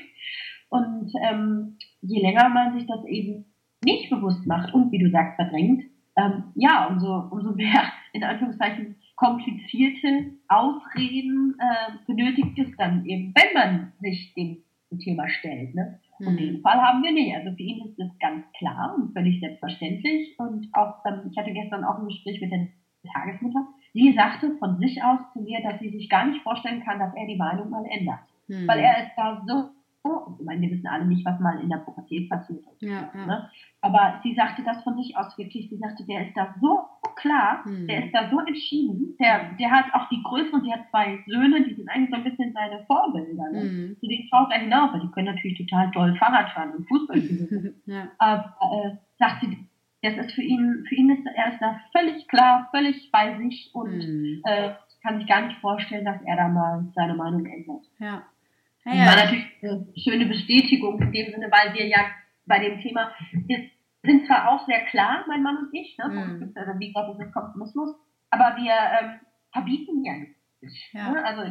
[0.75, 3.45] Und ähm, je länger man sich das eben
[3.85, 5.85] nicht bewusst macht und wie du sagst, verdrängt,
[6.17, 13.55] ähm, ja, umso, umso mehr in Anführungszeichen komplizierte Ausreden äh, benötigt es dann eben, wenn
[13.55, 14.65] man sich dem
[14.99, 15.77] Thema stellt.
[15.77, 16.01] Ne?
[16.19, 17.37] Und den Fall haben wir nicht.
[17.37, 20.37] Also für ihn ist das ganz klar und völlig selbstverständlich.
[20.39, 22.67] Und auch, ähm, ich hatte gestern auch ein Gespräch mit der
[23.13, 23.65] Tagesmutter.
[23.93, 27.15] Sie sagte von sich aus zu mir, dass sie sich gar nicht vorstellen kann, dass
[27.15, 28.21] er die Meinung mal ändert.
[28.49, 28.67] Mhm.
[28.67, 29.71] Weil er ist da so
[30.39, 32.65] ich meine, wir wissen alle nicht, was mal in der Pubertät passiert.
[32.81, 33.27] Ja, ja.
[33.27, 33.51] Ne?
[33.81, 35.71] Aber sie sagte das von sich aus wirklich.
[35.71, 36.81] Sie sagte, der ist da so
[37.17, 37.87] klar, hm.
[37.87, 39.17] der ist da so entschieden.
[39.19, 42.17] Der, der hat auch die Größe und sie hat zwei Söhne, die sind eigentlich so
[42.17, 43.51] ein bisschen seine Vorbilder.
[43.51, 43.61] Ne?
[43.61, 43.97] Hm.
[44.01, 47.23] Zu denen schaut er hinauf, weil die können natürlich total toll Fahrrad fahren und Fußball
[47.23, 47.75] spielen.
[47.87, 48.09] ja.
[48.19, 49.59] Aber äh, sagt sie,
[50.03, 53.71] das ist für ihn, für ihn ist er ist da völlig klar, völlig bei sich
[53.73, 54.43] und hm.
[54.45, 54.71] äh,
[55.03, 57.85] kann sich gar nicht vorstellen, dass er da mal seine Meinung ändert.
[57.99, 58.23] Ja.
[58.85, 59.07] Ja, ja.
[59.07, 62.07] War natürlich eine schöne Bestätigung in dem Sinne, weil wir ja
[62.47, 63.11] bei dem Thema
[63.49, 66.09] ist, sind zwar auch sehr klar, mein Mann und ich, ne?
[66.09, 66.53] Mhm.
[66.55, 67.97] Also wie gesagt, das ist Kompromisslos,
[68.31, 69.21] aber wir ähm,
[69.53, 70.35] verbieten ja nicht.
[70.93, 71.13] Ja.
[71.13, 71.25] Ne?
[71.25, 71.43] Also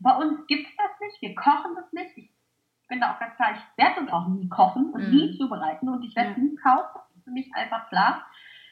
[0.00, 2.16] bei uns gibt es das nicht, wir kochen das nicht.
[2.16, 5.10] Ich bin da auch ganz klar, ich werde uns auch nie kochen und mhm.
[5.10, 6.46] nie zubereiten und ich werde mhm.
[6.46, 7.00] nie kaufen.
[7.08, 8.24] Das ist für mich einfach klar.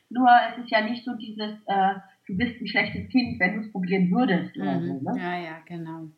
[0.09, 1.95] Nur es ist ja nicht so dieses, äh,
[2.27, 4.57] du bist ein schlechtes Kind, wenn du es probieren würdest.
[4.57, 5.01] Oder mhm.
[5.01, 5.21] so, ne?
[5.21, 6.09] Ja, ja, genau.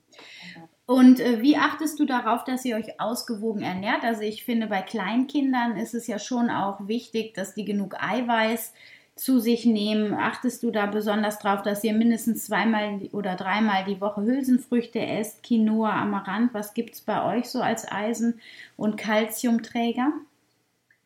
[0.88, 4.05] Und äh, wie achtest du darauf, dass ihr euch ausgewogen ernährt?
[4.05, 8.72] Also ich finde, bei Kleinkindern ist es ja schon auch wichtig, dass die genug Eiweiß
[9.14, 10.14] zu sich nehmen.
[10.14, 15.42] Achtest du da besonders darauf, dass ihr mindestens zweimal oder dreimal die Woche Hülsenfrüchte esst,
[15.42, 16.55] Quinoa, Amaranth?
[16.55, 18.40] Was gibt es bei euch so als Eisen-
[18.79, 20.11] und Kalziumträger?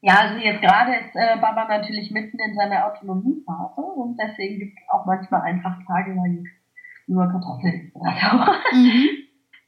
[0.00, 4.78] Ja, also jetzt gerade ist äh, Baba natürlich mitten in seiner Autonomiephase und deswegen gibt
[4.78, 6.46] es auch manchmal einfach Tage lang
[7.08, 7.90] nur Kartoffeln.
[8.72, 9.08] Mhm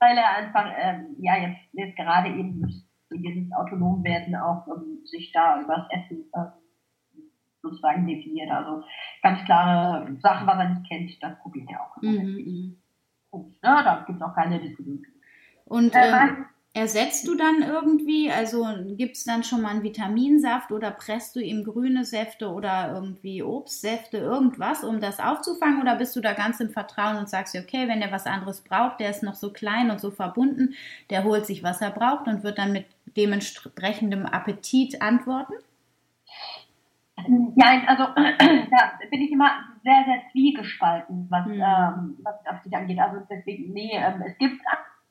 [0.05, 2.63] weil er einfach, ähm, ja, jetzt, jetzt gerade eben
[3.11, 7.21] in dieses Autonomwerden auch ähm, sich da übers Essen äh,
[7.63, 8.51] sozusagen definiert.
[8.51, 8.85] Also
[9.23, 12.03] ganz klare Sachen, was er nicht kennt, das probiert er auch.
[12.03, 12.77] Mhm, mhm.
[13.31, 15.03] Und, ne, da gibt es auch keine Diskussion.
[15.65, 20.73] Und äh, ähm, Ersetzt du dann irgendwie, also gibt es dann schon mal einen Vitaminsaft
[20.73, 25.81] oder presst du ihm grüne Säfte oder irgendwie Obstsäfte, irgendwas, um das aufzufangen?
[25.81, 28.99] Oder bist du da ganz im Vertrauen und sagst, okay, wenn er was anderes braucht,
[28.99, 30.75] der ist noch so klein und so verbunden,
[31.11, 35.55] der holt sich, was er braucht und wird dann mit dementsprechendem Appetit antworten?
[37.55, 39.51] Ja, also da bin ich immer
[39.85, 41.53] sehr, sehr zwiegespalten, was, mhm.
[41.53, 42.99] ähm, was das angeht.
[42.99, 44.61] Also deswegen, nee, ähm, es gibt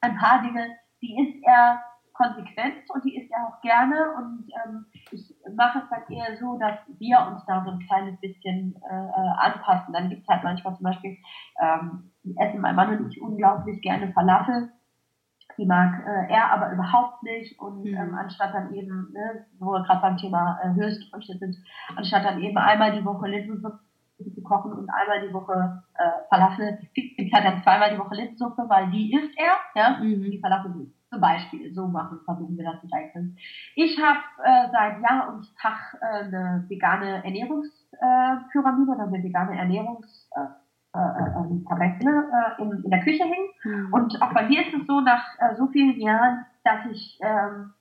[0.01, 1.79] ein paar Dinge, die ist er
[2.13, 6.57] konsequent und die ist er auch gerne und ähm, ich mache es dann eher so,
[6.57, 9.93] dass wir uns da so ein kleines bisschen äh, anpassen.
[9.93, 11.17] Dann gibt es halt manchmal zum Beispiel,
[11.59, 14.71] ähm, die essen mein Mann und ich unglaublich gerne Falafel.
[15.57, 17.95] Die mag äh, er aber überhaupt nicht und mhm.
[17.95, 21.57] ähm, anstatt dann eben, ne, wo wir gerade beim Thema äh, Hülsenfrüchte sind,
[21.95, 23.79] anstatt dann eben einmal die Woche Linsensuppe
[24.17, 26.79] zu kochen und einmal die Woche äh, Falafel.
[26.93, 30.31] Gibt halt dann zweimal die Woche Linsensuppe, weil die isst er, ja, mhm.
[30.31, 31.73] die Falafel zum Beispiel.
[31.73, 33.37] So machen, versuchen wir das mit einzeln.
[33.75, 40.29] Ich habe äh, seit Jahr und Tag äh, eine vegane Ernährungspyramide oder eine vegane Ernährungs
[40.35, 40.63] äh,
[40.95, 43.49] äh, äh, Tabelle äh, in, in der Küche hängen.
[43.63, 43.93] Mhm.
[43.93, 47.73] Und auch bei mir ist es so, nach äh, so vielen Jahren, dass ich ähm,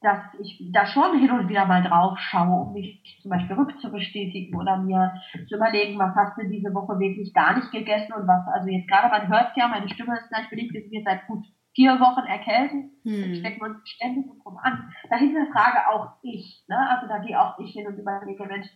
[0.00, 4.56] dass ich da schon hin und wieder mal drauf schaue, um mich zum Beispiel rückzubestätigen
[4.56, 5.12] oder mir
[5.48, 8.88] zu überlegen, was hast du diese Woche wirklich gar nicht gegessen und was, also jetzt
[8.88, 11.98] gerade, man hört ja, meine Stimme ist gleich beliebt, wir sind jetzt seit gut vier
[12.00, 13.34] Wochen erkältet, hm.
[13.36, 14.92] stecken wir uns ständig drum an.
[15.10, 16.76] Dahinter frage auch ich, ne?
[16.90, 18.66] also da gehe auch ich hin und überlege, Mensch,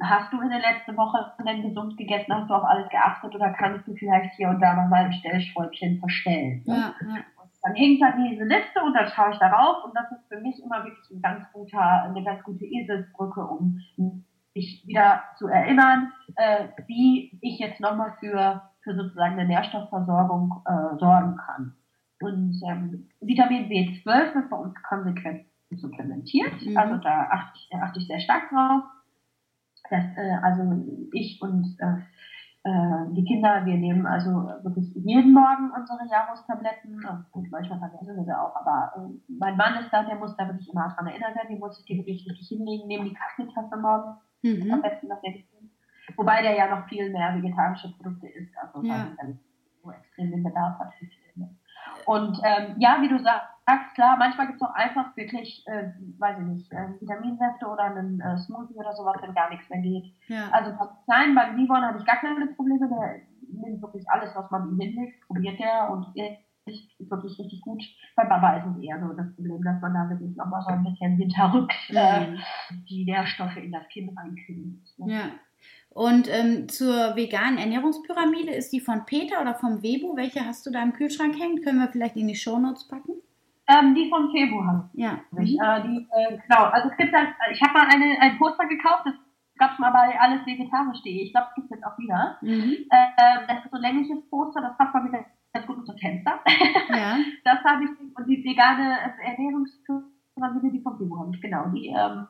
[0.00, 3.52] hast du in der letzten Woche denn gesund gegessen, hast du auf alles geachtet oder
[3.52, 6.62] kannst du vielleicht hier und da nochmal ein Stellschräubchen verstellen?
[6.66, 6.94] Ne?
[7.00, 7.22] Ja, ja
[7.66, 10.62] dann hängt da diese Liste und dann schaue ich darauf und das ist für mich
[10.62, 13.80] immer wirklich ein ganz guter, eine ganz gute Eselsbrücke, um
[14.54, 20.96] mich wieder zu erinnern, äh, wie ich jetzt nochmal für, für sozusagen eine Nährstoffversorgung äh,
[20.98, 21.74] sorgen kann.
[22.20, 26.76] Und ähm, Vitamin B12 wird bei uns konsequent supplementiert, mhm.
[26.76, 28.84] also da achte ich, achte ich sehr stark drauf.
[29.90, 31.96] Dass, äh, also ich und äh,
[32.66, 37.00] äh, die Kinder, wir nehmen also wirklich jeden Morgen unsere Jarus-Tabletten.
[37.30, 40.48] Gut, manchmal vergessen wir sie auch, aber äh, mein Mann ist da, der muss da
[40.48, 43.76] wirklich immer dran erinnert werden, die muss sich die wirklich richtig hinlegen, nehmen die Kaffeetasse
[43.76, 44.16] morgen.
[44.42, 44.72] Mhm.
[44.72, 45.20] Am besten das
[46.16, 49.08] Wobei der ja noch viel mehr vegetarische Produkte isst, also ja.
[49.16, 49.38] dann
[49.82, 51.06] so extrem den Bedarf hat für.
[52.06, 56.38] Und ähm, ja, wie du sagst, klar, manchmal gibt es auch einfach wirklich, äh, weiß
[56.38, 60.14] ich nicht, äh, Vitaminsäfte oder einen äh, Smoothie oder sowas, wenn gar nichts mehr geht.
[60.28, 60.48] Ja.
[60.52, 60.72] Also
[61.06, 64.80] nein, beim Livon habe ich gar keine Probleme, der nimmt wirklich alles, was man ihm
[64.80, 66.06] hinlegt, probiert er und
[66.66, 67.82] ist wirklich richtig gut.
[68.16, 70.84] Bei Baba ist es eher so das Problem, dass man da wirklich nochmal so ein
[70.84, 72.38] bisschen hinterrückt äh, mhm.
[72.88, 74.84] die Nährstoffe in das Kind reinkriegen.
[74.98, 75.12] Ne?
[75.12, 75.30] Ja.
[75.96, 80.14] Und ähm, zur veganen Ernährungspyramide, ist die von Peter oder vom Webu?
[80.14, 81.62] Welche hast du da im Kühlschrank hängen?
[81.62, 83.14] Können wir vielleicht in die Shownotes packen?
[83.66, 85.20] Ähm, die von Febu habe ja.
[85.40, 85.58] ich.
[85.58, 89.06] Äh, die, äh, genau, also es gibt halt, ich habe mal eine, ein Poster gekauft,
[89.06, 89.14] das
[89.56, 91.22] gab es mal bei alles vegetarisch.de.
[91.22, 92.36] Ich glaube, das gibt es jetzt auch wieder.
[92.42, 92.76] Mhm.
[92.90, 96.40] Äh, das ist so ein längliches Poster, das passt mal wieder ganz gut unter Fenster.
[96.90, 97.16] Ja.
[97.44, 101.68] das habe ich, und die vegane Ernährungspyramide, die von Febu habe ich, genau.
[101.68, 102.28] Die, ähm,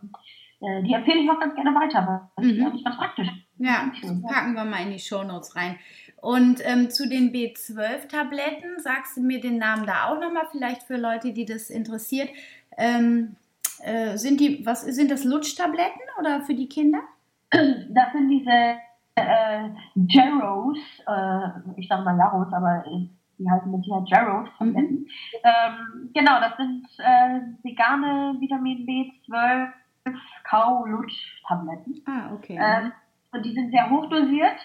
[0.61, 2.71] äh, die empfehle ich auch ganz gerne weiter, weil mhm.
[2.73, 3.29] die ist ganz praktisch.
[3.59, 5.79] Ja, das packen wir mal in die Shownotes rein.
[6.21, 10.97] Und ähm, zu den B12-Tabletten, sagst du mir den Namen da auch nochmal, vielleicht für
[10.97, 12.31] Leute, die das interessiert.
[12.77, 13.37] Ähm,
[13.83, 17.01] äh, sind die, was sind das Lutschtabletten oder für die Kinder?
[17.51, 18.77] Das sind diese
[19.15, 22.85] äh, Jarrows, äh, ich sage mal Jarrows, aber
[23.39, 24.95] die heißen mit hier Jarrows-Tabletten.
[24.95, 25.07] Mhm.
[25.45, 29.73] Ähm, genau, das sind äh, vegane Vitamin B12
[30.45, 32.03] Kau-Lutsch-Tabletten.
[32.07, 32.59] Ah, okay.
[32.61, 32.93] Ähm,
[33.33, 34.59] und die sind sehr hochdosiert.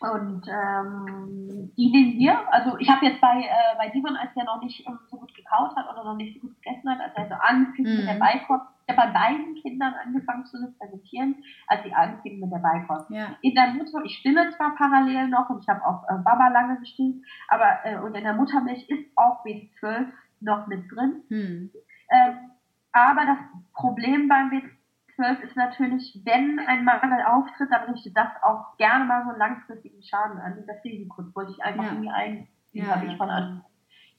[0.00, 2.52] Und ähm, die nehmen wir.
[2.52, 5.34] Also ich habe jetzt bei, äh, bei Simon, als er noch nicht ähm, so gut
[5.34, 7.96] gekaut hat oder noch nicht so gut gegessen hat, als er so anfing mhm.
[7.96, 8.20] mit der mhm.
[8.20, 13.10] Beikost, ich habe bei beiden Kindern angefangen zu supplementieren, als sie anfingen mit der Beikost.
[13.10, 13.36] Ja.
[13.42, 16.78] In der Mutter, ich stille zwar parallel noch und ich habe auch äh, Baba lange
[16.78, 17.16] gestillt,
[17.48, 20.06] aber äh, und in der Muttermilch ist auch B12
[20.40, 21.22] noch mit drin.
[21.28, 21.70] Mhm.
[22.10, 22.50] Ähm,
[22.92, 23.38] aber das
[23.72, 24.78] Problem beim B12
[25.18, 29.38] 12 ist natürlich, wenn ein Mangel auftritt, dann richtet das auch gerne mal so einen
[29.38, 30.62] langfristigen Schaden an.
[30.66, 31.94] Das Risiko wollte ich einfach ja.
[31.94, 32.48] nie ein.
[32.72, 33.64] Ja, habe ich von an.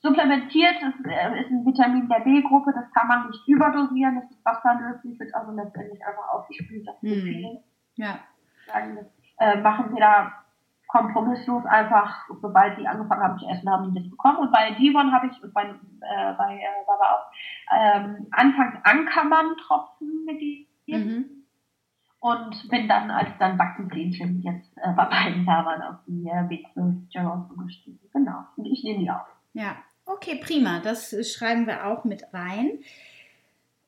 [0.01, 4.45] Supplementiert ist, äh, ist ein Vitamin der B-Gruppe, das kann man nicht überdosieren, das ist
[4.45, 6.87] wasserlöslich, wird also letztendlich einfach aufgespült.
[6.87, 7.59] Das hm.
[7.95, 8.19] Ja.
[8.67, 9.05] Sagen, das,
[9.39, 10.33] äh, machen wir da
[10.89, 14.37] kompromisslos einfach, sobald die angefangen haben zu essen, haben die das bekommen.
[14.37, 17.31] Und bei Divon habe ich, und bei, äh, bei äh, Baba auch,
[17.71, 21.25] ähm, anfangs Ankermann-Tropfen gegeben Mhm.
[22.21, 26.43] Und bin dann, als dann Wachsenplähnchen jetzt äh, bei beiden da waren, auf die äh,
[26.43, 27.99] B12 Gerald umgestiegen.
[28.11, 28.43] Genau.
[28.57, 29.25] Und ich nehme die auch.
[29.53, 30.79] Ja, okay, prima.
[30.83, 32.79] Das schreiben wir auch mit rein.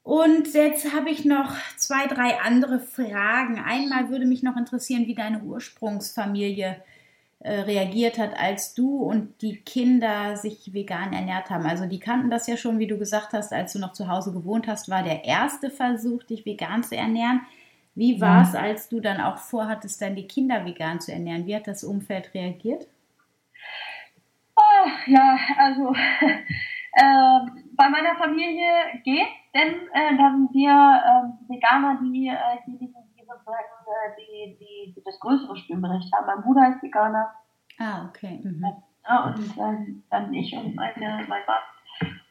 [0.03, 3.59] Und jetzt habe ich noch zwei, drei andere Fragen.
[3.59, 6.81] Einmal würde mich noch interessieren, wie deine Ursprungsfamilie
[7.39, 11.65] äh, reagiert hat, als du und die Kinder sich vegan ernährt haben.
[11.65, 14.31] Also die kannten das ja schon, wie du gesagt hast, als du noch zu Hause
[14.31, 17.41] gewohnt hast, war der erste Versuch, dich vegan zu ernähren.
[17.93, 21.45] Wie war es, als du dann auch vorhattest, dann die Kinder vegan zu ernähren?
[21.45, 22.87] Wie hat das Umfeld reagiert?
[24.55, 25.93] Oh, ja, also
[26.93, 27.39] äh,
[27.75, 28.69] bei meiner Familie
[29.03, 33.01] geht, denn äh, da sind wir äh, Veganer, die äh, diejenigen
[33.31, 36.27] sozusagen äh, die, die, die das größere Stimmrecht haben.
[36.27, 37.33] Mein Bruder ist Veganer.
[37.79, 38.41] Ah, okay.
[38.43, 38.65] Mhm.
[39.07, 41.63] Ja, und ähm, dann ich und meine, mein Mann.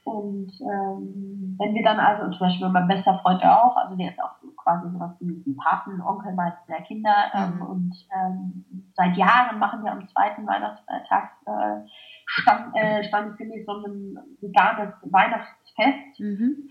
[0.04, 4.22] Und ähm, wenn wir dann also, zum Beispiel mein bester Freund auch, also der ist
[4.22, 6.36] auch quasi sowas wie ein Patenonkel
[6.68, 7.14] der Kinder.
[7.34, 7.62] Ähm, mhm.
[7.62, 11.50] Und ähm, seit Jahren machen wir am zweiten Weihnachtstag äh,
[12.80, 16.20] stand, äh, standesgemäß so ein veganes Weihnachtsfest.
[16.20, 16.70] Mhm.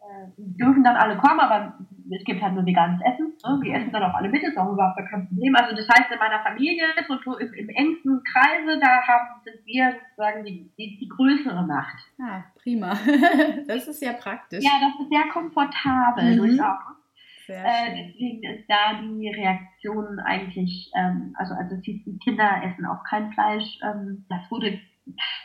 [0.00, 1.78] Äh, dürfen dann alle kommen, aber
[2.10, 3.34] es gibt halt nur veganes Essen.
[3.44, 3.60] Ne?
[3.64, 5.54] Die essen dann auch alle mit, ist auch überhaupt kein Problem.
[5.54, 6.84] Also das heißt, in meiner Familie,
[7.24, 11.96] so im, im engsten Kreise, da haben, sind wir sozusagen die, die, die größere Macht.
[12.20, 12.94] Ah, prima.
[13.68, 14.64] das ist ja praktisch.
[14.64, 16.38] Ja, das ist sehr komfortabel mhm.
[16.38, 17.02] durchaus.
[17.48, 23.32] Äh, deswegen ist da die Reaktion eigentlich, ähm, also also die Kinder essen auch kein
[23.32, 23.78] Fleisch.
[23.82, 24.80] Ähm, das wurde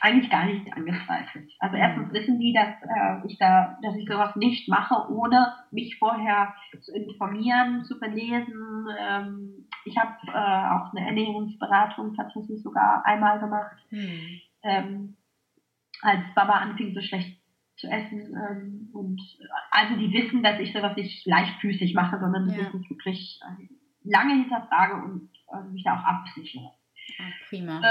[0.02, 1.52] eigentlich gar nicht angezweifelt.
[1.60, 1.82] Also mhm.
[1.82, 6.54] erstens wissen die, dass äh, ich da, dass ich sowas nicht mache, ohne mich vorher
[6.82, 8.88] zu informieren, zu belesen.
[9.00, 14.40] Ähm, ich habe äh, auch eine Ernährungsberatung tatsächlich sogar einmal gemacht, mhm.
[14.64, 15.18] ähm,
[16.02, 17.42] als Baba anfing so schlecht
[17.78, 18.36] zu essen.
[18.36, 19.22] Ähm, und
[19.72, 22.64] also die wissen, dass ich sowas nicht leichtfüßig mache, sondern ja.
[22.64, 23.68] dass ich wirklich äh,
[24.04, 26.72] lange hinterfrage und äh, mich da auch absichere.
[27.20, 27.82] Ah, prima.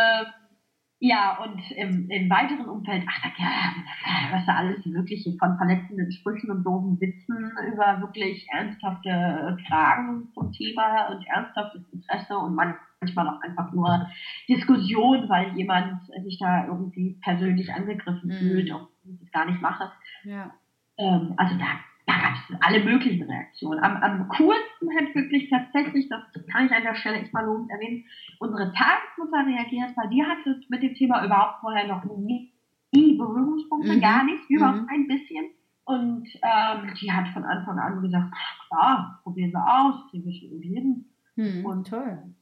[0.98, 6.10] Ja, und im, im weiteren Umfeld, ach, da, ja, was da alles Mögliche von verletzenden
[6.10, 13.28] Sprüchen und doofen Witzen über wirklich ernsthafte Fragen zum Thema und ernsthaftes Interesse und manchmal
[13.28, 14.08] auch einfach nur
[14.48, 18.38] Diskussion, weil jemand sich da irgendwie persönlich angegriffen mhm.
[18.38, 19.92] fühlt und ich das gar nicht mache.
[20.24, 20.50] Ja.
[20.96, 21.66] Ähm, also da
[22.06, 23.82] da gab es alle möglichen Reaktionen.
[23.82, 27.70] Am, am coolsten hat wirklich tatsächlich, das kann ich an der Stelle echt mal lobend
[27.70, 28.04] erwähnen,
[28.38, 32.52] unsere Tagesmutter reagiert, weil die hatte mit dem Thema überhaupt vorher noch nie,
[32.94, 34.00] nie Berührungspunkte, mhm.
[34.00, 34.88] gar nicht, überhaupt mhm.
[34.88, 35.46] ein bisschen.
[35.84, 38.34] Und ähm, die hat von Anfang an gesagt,
[38.68, 41.04] klar, probieren wir aus, kriegen wir schon irgendwie hin.
[41.36, 42.34] Mhm, und toll.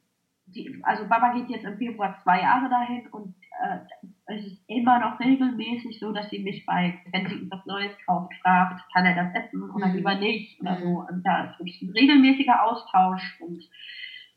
[0.46, 3.78] Die, also Baba geht jetzt im Februar zwei Jahre dahin und äh,
[4.26, 8.32] es ist immer noch regelmäßig so, dass sie mich bei, wenn sie etwas Neues kauft,
[8.42, 9.96] fragt, kann er das essen oder mhm.
[9.96, 11.04] lieber nicht oder so.
[11.08, 13.62] Und da ist wirklich ein regelmäßiger Austausch und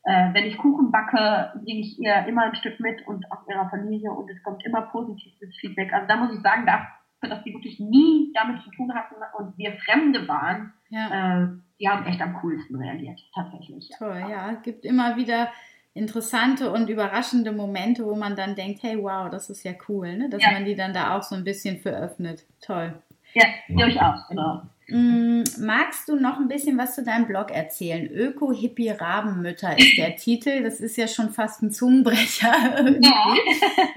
[0.04, 3.68] äh, wenn ich Kuchen backe, bringe ich ihr immer ein Stück mit und aus ihrer
[3.68, 5.92] Familie und es kommt immer positives Feedback.
[5.92, 9.56] Also da muss ich sagen, dafür, dass die wirklich nie damit zu tun hatten und
[9.58, 11.42] wir Fremde waren, ja.
[11.42, 11.48] äh,
[11.80, 13.90] die haben echt am coolsten reagiert, tatsächlich.
[13.98, 14.52] Toll, ja.
[14.62, 15.48] Gibt immer wieder
[15.94, 20.28] interessante und überraschende Momente, wo man dann denkt, hey, wow, das ist ja cool, ne?
[20.30, 20.52] dass ja.
[20.52, 22.44] man die dann da auch so ein bisschen veröffnet.
[22.60, 22.94] Toll.
[23.34, 24.62] Ja, durchaus, genau.
[24.90, 28.06] Mm, magst du noch ein bisschen was zu deinem Blog erzählen?
[28.06, 30.62] Öko-Hippie-Rabenmütter ist der Titel.
[30.62, 32.52] Das ist ja schon fast ein Zungenbrecher.
[33.00, 33.34] Ja.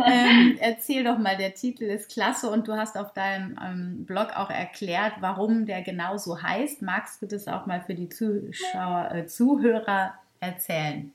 [0.06, 4.32] ähm, erzähl doch mal, der Titel ist klasse und du hast auf deinem ähm, Blog
[4.36, 6.82] auch erklärt, warum der genau so heißt.
[6.82, 11.14] Magst du das auch mal für die Zuschauer, äh, Zuhörer erzählen?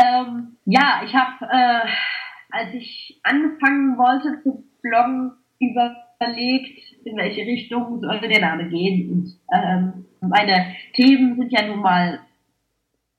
[0.00, 1.88] Ähm, ja, ich habe, äh,
[2.50, 9.10] als ich anfangen wollte zu bloggen, überlegt, in welche Richtung sollte der Name gehen.
[9.10, 12.20] Und ähm, meine Themen sind ja nun mal,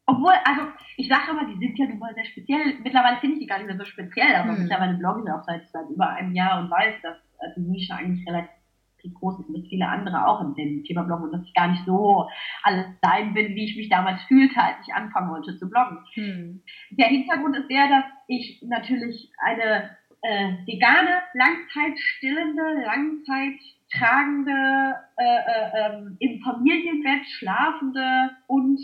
[0.08, 0.62] obwohl, also
[0.98, 2.76] ich sage immer, die sind ja nun mal sehr speziell.
[2.84, 4.62] Mittlerweile finde ich die gar nicht mehr so speziell, aber hm.
[4.62, 7.94] mittlerweile blogge ich auch seit, seit über einem Jahr und weiß, dass äh, die Nische
[7.96, 8.61] eigentlich relativ
[9.10, 11.86] groß ist mit viele andere auch in dem Thema Bloggen und dass ich gar nicht
[11.86, 12.28] so
[12.64, 15.98] allein bin, wie ich mich damals fühlte, als ich anfangen wollte zu bloggen.
[16.14, 16.62] Hm.
[16.92, 26.16] Der Hintergrund ist der, dass ich natürlich eine äh, vegane, langzeitstillende, langzeittragende, äh, äh, ähm,
[26.20, 28.80] im Familienbett schlafende und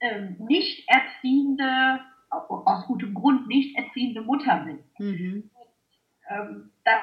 [0.00, 2.00] ähm, nicht erziehende,
[2.30, 4.78] aus gutem Grund nicht erziehende Mutter bin.
[4.98, 5.50] Mhm.
[5.54, 5.68] Und,
[6.28, 7.02] ähm, das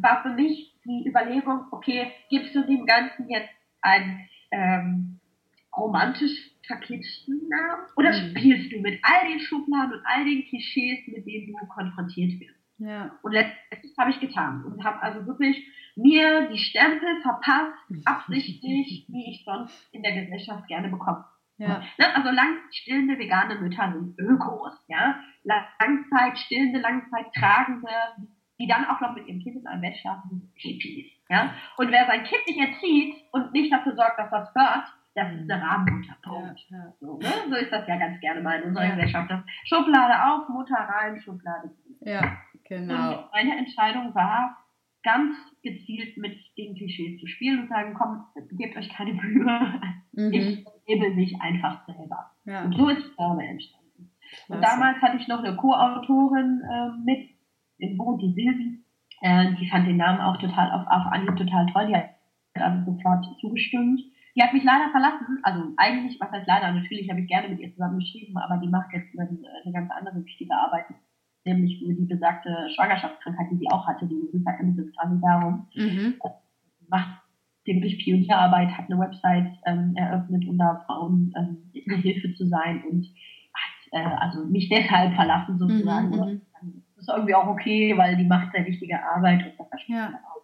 [0.00, 3.50] war für mich die Überlegung, okay, gibst du dem Ganzen jetzt
[3.82, 5.20] einen ähm,
[5.76, 8.30] romantisch verkitschten Namen oder mhm.
[8.30, 12.60] spielst du mit all den Schubladen und all den Klischees, mit denen du konfrontiert wirst?
[12.78, 13.18] Ja.
[13.22, 15.66] Und letztlich habe ich getan und habe also wirklich
[15.96, 21.24] mir die Stempel verpasst, absichtlich, wie ich sonst in der Gesellschaft gerne bekomme.
[21.58, 21.82] Ja.
[21.98, 25.20] Ne, also langstillende vegane Mütter sind Ökos, ja.
[25.44, 27.88] Langzeit stillende, Langzeit tragende,
[28.60, 31.06] die dann auch noch mit ihrem Kind in einem Bett schlafen, Hippies.
[31.28, 31.54] Ja?
[31.76, 35.50] Und wer sein Kind nicht erzieht und nicht dafür sorgt, dass das hört, das ist
[35.50, 36.16] eine Rahmenmutter.
[36.24, 36.92] Ja, ja.
[37.00, 37.28] So, ne?
[37.48, 38.90] so ist das ja ganz gerne mal in unserer ja.
[38.94, 39.30] Gesellschaft.
[39.30, 41.96] Das Schublade auf, Mutter rein, Schublade zu.
[42.08, 43.18] Ja, genau.
[43.18, 44.56] Und meine Entscheidung war,
[45.02, 49.80] ganz gezielt mit den Klischees zu spielen und sagen, komm, gebt euch keine Mühe.
[50.12, 50.32] Mhm.
[50.32, 52.30] Ich lebe mich einfach selber.
[52.44, 52.64] Ja.
[52.64, 53.80] Und so ist Farbe entstanden.
[54.46, 54.52] Klasse.
[54.52, 57.30] Und damals hatte ich noch eine Co-Autorin äh, mit,
[57.80, 58.80] in Bo, die Silvi,
[59.20, 62.10] äh, die fand den Namen auch total auf, auf Anhieb total toll, die hat
[62.54, 64.00] also sofort zugestimmt.
[64.36, 67.58] Die hat mich leider verlassen, also eigentlich, was heißt leider, natürlich habe ich gerne mit
[67.58, 70.86] ihr zusammen geschrieben, aber die macht jetzt eine, eine ganz andere wichtige Arbeit,
[71.44, 75.66] nämlich über die besagte Schwangerschaftskrankheit, die sie auch hatte, die Hyperemesis quasi darum.
[75.74, 76.14] Mhm.
[76.88, 77.22] Macht
[77.64, 82.82] wirklich Pionierarbeit, hat eine Website ähm, eröffnet, um da Frauen ähm, eine Hilfe zu sein
[82.88, 83.06] und
[83.52, 86.10] hat äh, also mich deshalb verlassen sozusagen.
[86.10, 86.79] Mhm, mhm.
[87.00, 90.20] Ist irgendwie auch okay, weil die macht sehr wichtige Arbeit und das versteht ja.
[90.26, 90.42] auch.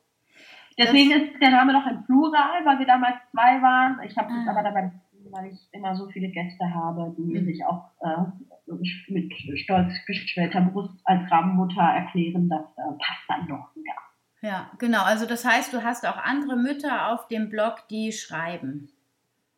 [0.79, 4.01] Deswegen das ist der Name noch im Plural, weil wir damals zwei waren.
[4.05, 4.51] Ich habe ah.
[4.51, 4.93] aber dabei,
[5.31, 7.45] weil ich immer so viele Gäste habe, die mhm.
[7.47, 8.73] sich auch äh,
[9.09, 13.95] mit stolz gestellter Brust als Rabenmutter erklären, das äh, passt dann doch wieder.
[14.43, 15.03] Ja, genau.
[15.03, 18.91] Also das heißt, du hast auch andere Mütter auf dem Blog, die schreiben.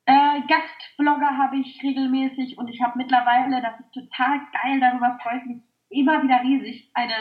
[0.07, 5.39] Äh, Gastblogger habe ich regelmäßig und ich habe mittlerweile, das ist total geil, darüber freue
[5.39, 7.15] ich mich immer wieder riesig, eine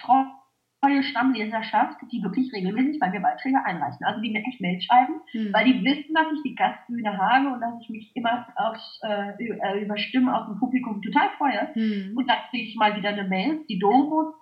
[0.00, 4.04] treue Stammleserschaft, die wirklich regelmäßig bei mir Beiträge einreichen.
[4.04, 5.52] Also die mir echt Mail schreiben, hm.
[5.52, 9.32] weil die wissen, dass ich die Gastbühne habe und dass ich mich immer aufs, äh,
[9.38, 11.72] äh über Stimmen aus dem Publikum total freue.
[11.74, 12.16] Hm.
[12.16, 14.34] Und dann kriege ich mal wieder eine Mail, die Domo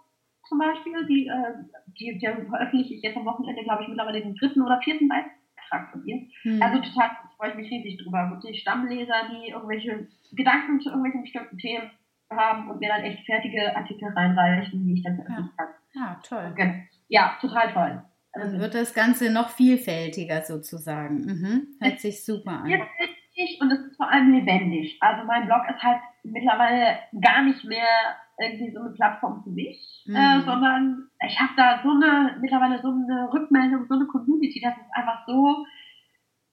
[0.48, 1.54] zum Beispiel, die, äh,
[1.98, 5.92] die, die veröffentliche ich jetzt am Wochenende, glaube ich, mittlerweile den dritten oder vierten Beitrag
[5.92, 6.26] von ihr.
[6.42, 6.62] Hm.
[6.62, 8.30] Also total freue ich mich riesig drüber.
[8.30, 11.90] Wirklich Stammleser, die irgendwelche Gedanken zu irgendwelchen bestimmten Themen
[12.30, 15.68] haben und mir dann echt fertige Artikel reinreichen, die ich dann veröffentlichen kann.
[15.94, 16.48] Ja, toll.
[16.52, 16.88] Okay.
[17.08, 18.02] Ja, total toll.
[18.32, 21.16] Also dann wird das Ganze noch vielfältiger sozusagen.
[21.16, 21.66] Mhm.
[21.80, 22.66] Hört sich super an.
[22.66, 24.96] Vielfältig und es ist vor allem lebendig.
[25.00, 30.04] Also mein Blog ist halt mittlerweile gar nicht mehr irgendwie so eine Plattform für mich,
[30.06, 30.16] mhm.
[30.16, 34.74] äh, sondern ich habe da so eine, mittlerweile so eine Rückmeldung, so eine Community, das
[34.76, 35.64] ist einfach so,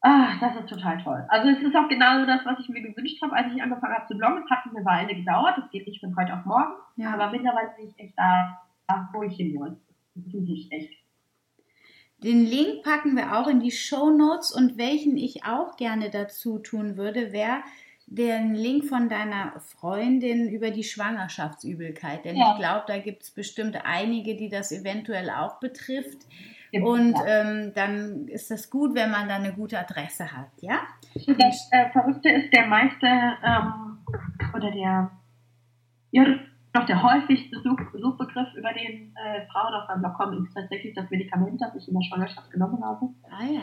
[0.07, 1.25] ah, das ist total toll.
[1.27, 4.07] Also es ist auch genau das, was ich mir gewünscht habe, als ich angefangen habe
[4.07, 4.43] zu bloggen.
[4.43, 7.13] Es hat eine Weile gedauert, das geht nicht von heute auf morgen, ja.
[7.13, 8.59] aber mittlerweile bin ich echt da,
[9.13, 9.73] wo ich hin muss.
[10.15, 10.93] Das tut sich echt.
[12.23, 16.57] Den Link packen wir auch in die Show Notes und welchen ich auch gerne dazu
[16.57, 17.61] tun würde, wäre
[18.07, 22.53] den Link von deiner Freundin über die Schwangerschaftsübelkeit, denn ja.
[22.53, 26.25] ich glaube, da gibt es bestimmt einige, die das eventuell auch betrifft.
[26.83, 30.79] Und ähm, dann ist das gut, wenn man da eine gute Adresse hat, ja?
[31.13, 33.97] Das äh, Verrückte ist, der meiste ähm,
[34.53, 35.11] oder der,
[36.11, 36.25] ja,
[36.73, 40.93] doch der häufigste Such, Suchbegriff, über den äh, Frauen auf meinem Blog kommen, ist tatsächlich
[40.93, 43.09] das Medikament, das ich in der Schwangerschaft genommen habe.
[43.29, 43.61] Ah ja.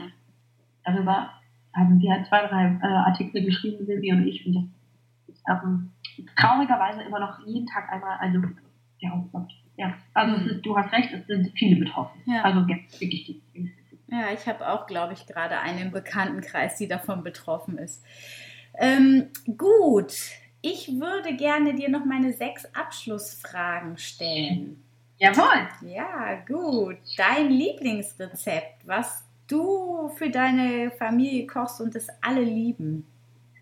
[0.85, 1.31] Darüber
[1.75, 5.93] haben wir zwei, drei äh, Artikel geschrieben, Silvi und ich, und das ist ähm,
[6.37, 8.41] traurigerweise immer noch jeden Tag einmal eine,
[9.03, 9.53] der aufkommt.
[9.77, 10.49] Ja, also mhm.
[10.49, 12.20] ist, du hast recht, es sind viele betroffen.
[12.27, 12.43] Ja.
[12.43, 13.72] Also wirklich die.
[14.09, 18.05] Ja, ich habe auch, glaube ich, gerade einen im Bekanntenkreis, die davon betroffen ist.
[18.79, 20.14] Ähm, gut,
[20.61, 24.83] ich würde gerne dir noch meine sechs Abschlussfragen stellen.
[25.18, 25.68] Jawohl.
[25.83, 26.99] Ja, gut.
[27.16, 33.07] Dein Lieblingsrezept, was du für deine Familie kochst und es alle lieben?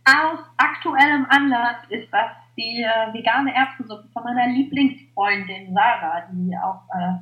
[0.04, 6.82] Aus aktuellem Anlass ist das die äh, vegane Erbsensuppe von meiner Lieblingsfreundin Sarah, die auch
[6.94, 7.18] äh,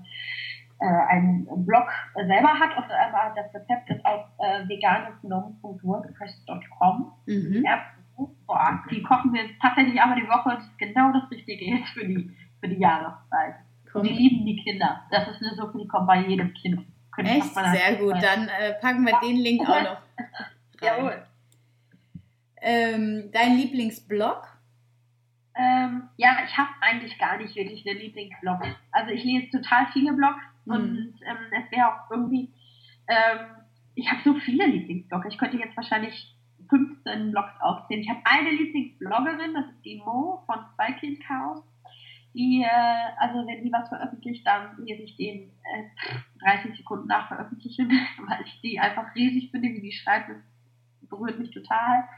[0.81, 2.75] äh, einen Blog selber hat.
[2.77, 7.13] Und äh, das Rezept ist auf äh, veganesnom.wordpress.com.
[7.27, 7.65] Mhm.
[8.47, 10.51] Boah, die kochen wir tatsächlich einmal die Woche.
[10.57, 13.55] Das ist genau das Richtige jetzt für die, für die Jahreszeit.
[13.93, 15.03] Und die lieben die Kinder.
[15.11, 16.87] Das ist eine Suppe, die kommt bei jedem Kind.
[17.17, 17.55] Echt?
[17.55, 18.15] Sehr gut.
[18.23, 19.99] Dann äh, packen wir den Link auch noch.
[20.81, 21.23] Jawohl.
[22.63, 24.47] Ähm, dein Lieblingsblog?
[25.61, 28.63] Ähm, ja, ich habe eigentlich gar nicht wirklich einen Lieblingsblog.
[28.93, 30.73] Also ich lese total viele Blogs mhm.
[30.73, 32.51] und ähm, es wäre auch irgendwie,
[33.09, 33.47] ähm,
[33.95, 35.27] ich habe so viele Lieblingsblogs.
[35.29, 36.35] Ich könnte jetzt wahrscheinlich
[36.71, 38.01] 15 Blogs aufzählen.
[38.01, 41.63] Ich habe eine Lieblingsbloggerin, das ist die Mo von Zweikind Chaos.
[42.33, 47.29] Die, äh, also wenn die was veröffentlicht, dann lese ich den äh, 30 Sekunden nach
[47.29, 47.91] Veröffentlichen,
[48.29, 50.31] weil ich die einfach riesig finde, wie die schreibt.
[50.31, 52.09] Das berührt mich total.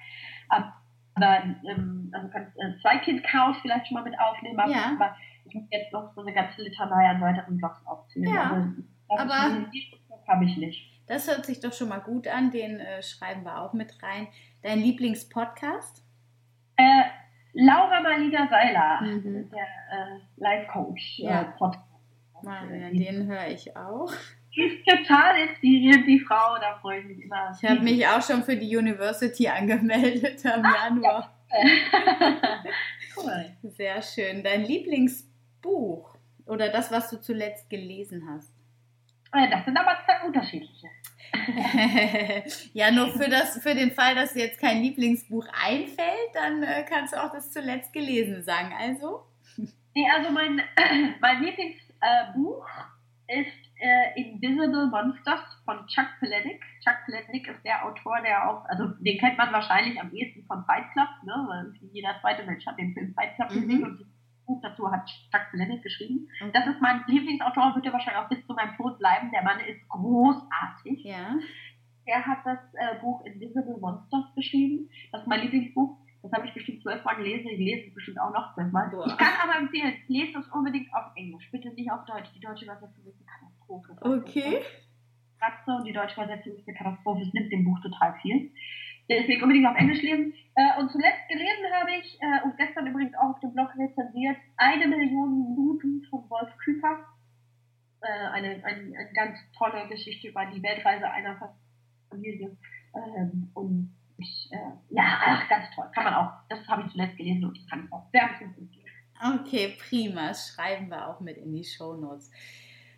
[0.48, 0.74] Aber
[1.20, 4.92] ähm, also kannst äh, zwei Kind Chaos vielleicht schon mal mit aufnehmen, aber, ja.
[4.94, 8.34] aber ich muss jetzt noch so eine ganze Litanei an weiteren Blogs aufzählen.
[8.34, 8.66] Ja,
[9.08, 9.66] also, aber
[10.28, 10.92] habe ich nicht.
[11.06, 14.28] Das hört sich doch schon mal gut an, den äh, schreiben wir auch mit rein.
[14.62, 16.04] Dein Lieblingspodcast?
[16.76, 17.02] Äh,
[17.52, 19.50] Laura Marlina Seiler, mhm.
[19.50, 21.44] der äh, Life Coach äh, ja.
[21.58, 21.86] Podcast.
[22.42, 24.12] Marian, den höre ich auch.
[24.54, 27.56] Ist total inspirierend, die Frau, da freue ich mich immer.
[27.60, 31.34] Ich habe mich auch schon für die University angemeldet im ah, Januar.
[31.50, 32.64] Ja.
[33.16, 33.56] cool.
[33.62, 34.42] Sehr schön.
[34.42, 36.14] Dein Lieblingsbuch
[36.46, 38.52] oder das, was du zuletzt gelesen hast?
[39.32, 40.88] Äh, das sind aber zwei unterschiedliche.
[42.74, 46.84] ja, nur für, das, für den Fall, dass dir jetzt kein Lieblingsbuch einfällt, dann äh,
[46.86, 48.74] kannst du auch das zuletzt gelesen sagen.
[48.78, 49.24] Also?
[49.94, 52.66] Nee, also mein, äh, mein Lieblingsbuch
[53.28, 56.62] ist äh, Invisible Monsters von Chuck Palahniuk.
[56.84, 60.64] Chuck Palahniuk ist der Autor, der auch, also den kennt man wahrscheinlich am ehesten von
[60.64, 61.34] Fight Club, ne?
[61.48, 63.60] weil jeder zweite Mensch hat den Film Fight Club mhm.
[63.60, 64.08] gesehen und das
[64.46, 66.28] Buch dazu hat Chuck Palahniuk geschrieben.
[66.40, 69.30] Und das ist mein Lieblingsautor, wird er wahrscheinlich auch bis zu meinem Tod bleiben.
[69.32, 71.02] Der Mann ist großartig.
[71.02, 71.34] Ja.
[72.06, 74.88] der hat das äh, Buch Invisible Monsters geschrieben.
[75.10, 75.98] Das ist mein Lieblingsbuch.
[76.22, 77.48] Das habe ich bestimmt zwölfmal gelesen.
[77.48, 78.92] Ich lese es bestimmt auch noch zwölfmal.
[79.06, 81.50] Ich kann aber empfehlen, lest es unbedingt auf Englisch.
[81.50, 82.30] Bitte nicht auf Deutsch.
[82.36, 84.18] Die deutsche Übersetzung ist eine Katastrophe.
[84.20, 84.60] Okay.
[85.38, 87.22] Kratze und die deutsche Übersetzung ist eine Katastrophe.
[87.22, 88.52] Es nimmt dem Buch total viel.
[89.08, 90.32] Deswegen unbedingt auf Englisch lesen.
[90.54, 94.36] Äh, und zuletzt gelesen habe ich, äh, und gestern übrigens auch auf dem Blog rezensiert,
[94.56, 97.06] eine Million Minuten von Wolf Küper.
[98.00, 101.56] Äh, eine, eine, eine ganz tolle Geschichte über die Weltreise einer
[102.08, 102.56] Familie.
[102.94, 104.50] Ähm, und ich,
[104.90, 105.86] ja, ach, ganz toll.
[105.92, 106.30] Kann man auch.
[106.48, 108.70] Das habe ich zuletzt gelesen und ich kann es auch sehr empfehlen.
[109.24, 110.34] Okay, prima.
[110.34, 112.30] Schreiben wir auch mit in die Show Notes.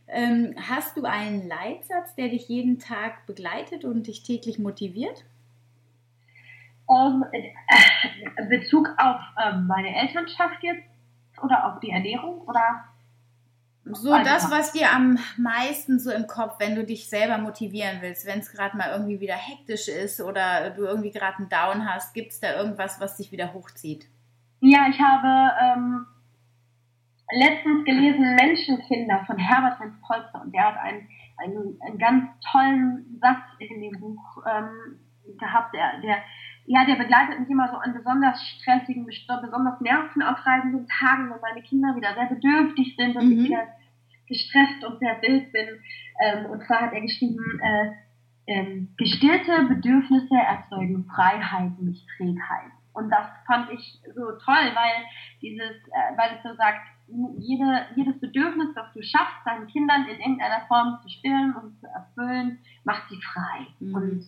[0.07, 5.25] Ähm, hast du einen Leitsatz, der dich jeden Tag begleitet und dich täglich motiviert?
[6.87, 10.85] Um, äh, Bezug auf ähm, meine Elternschaft jetzt
[11.43, 12.85] oder auf die Ernährung oder
[13.85, 17.99] so also, das, was dir am meisten so im Kopf, wenn du dich selber motivieren
[18.01, 21.89] willst, wenn es gerade mal irgendwie wieder hektisch ist oder du irgendwie gerade einen Down
[21.89, 24.07] hast, gibt es da irgendwas, was dich wieder hochzieht?
[24.61, 26.07] Ja, ich habe ähm,
[27.33, 31.09] letztens gelesen Menschenkinder von Herbert Heinz Polster und der hat einen,
[31.39, 34.99] einen, einen ganz tollen Satz in dem Buch ähm,
[35.39, 36.19] gehabt, der, der
[36.67, 41.95] ja, der begleitet mich immer so an besonders stressigen, besonders nervenaufreibenden Tagen, wenn meine Kinder
[41.95, 43.33] wieder sehr bedürftig sind und mhm.
[43.33, 43.69] ich wieder
[44.27, 45.69] gestresst und sehr wild bin.
[46.23, 47.91] Ähm, und zwar hat er geschrieben, äh,
[48.47, 52.73] ähm, gestillte Bedürfnisse erzeugen Freiheit, nicht Trägheit.
[52.95, 55.05] Und das fand ich so toll, weil
[55.43, 56.81] dieses, äh, weil es so sagt,
[57.39, 61.87] jede, jedes Bedürfnis, das du schaffst, deinen Kindern in irgendeiner Form zu stillen und zu
[61.87, 63.67] erfüllen, macht sie frei.
[63.81, 63.95] Mhm.
[63.95, 64.25] Und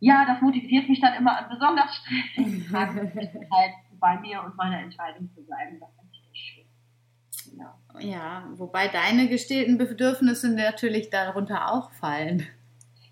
[0.00, 3.12] ja, das motiviert mich dann immer an besonders stressigen Tagen,
[3.50, 5.80] halt bei mir und meiner Entscheidung zu bleiben.
[5.80, 7.58] Das finde ich schön.
[7.58, 8.00] Ja.
[8.00, 12.46] ja, wobei deine gestillten Bedürfnisse natürlich darunter auch fallen.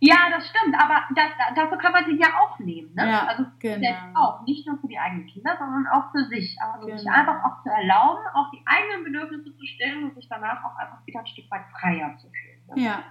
[0.00, 2.92] Ja, das stimmt, aber das, dafür kann man sich ja auch nehmen.
[2.94, 3.08] Ne?
[3.08, 3.88] Ja, also genau.
[4.14, 6.56] auch, nicht nur für die eigenen Kinder, sondern auch für sich.
[6.60, 6.98] Also genau.
[6.98, 10.76] sich einfach auch zu erlauben, auch die eigenen Bedürfnisse zu stillen und sich danach auch
[10.76, 12.60] einfach wieder ein Stück weit freier zu fühlen.
[12.74, 12.84] Ne?
[12.84, 13.04] Ja.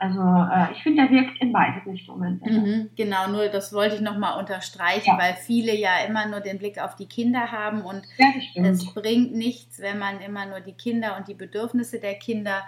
[0.00, 2.40] Also äh, ich finde, der wirkt in beide Richtungen.
[2.42, 5.18] Mhm, genau, nur das wollte ich nochmal unterstreichen, ja.
[5.18, 8.28] weil viele ja immer nur den Blick auf die Kinder haben und ja,
[8.62, 12.62] es bringt nichts, wenn man immer nur die Kinder und die Bedürfnisse der Kinder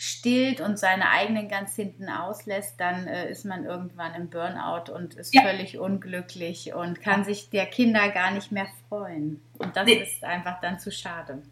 [0.00, 5.14] stillt und seine eigenen ganz hinten auslässt, dann äh, ist man irgendwann im Burnout und
[5.14, 5.42] ist ja.
[5.42, 9.42] völlig unglücklich und kann sich der Kinder gar nicht mehr freuen.
[9.58, 9.94] Und das nee.
[9.94, 11.42] ist einfach dann zu schade.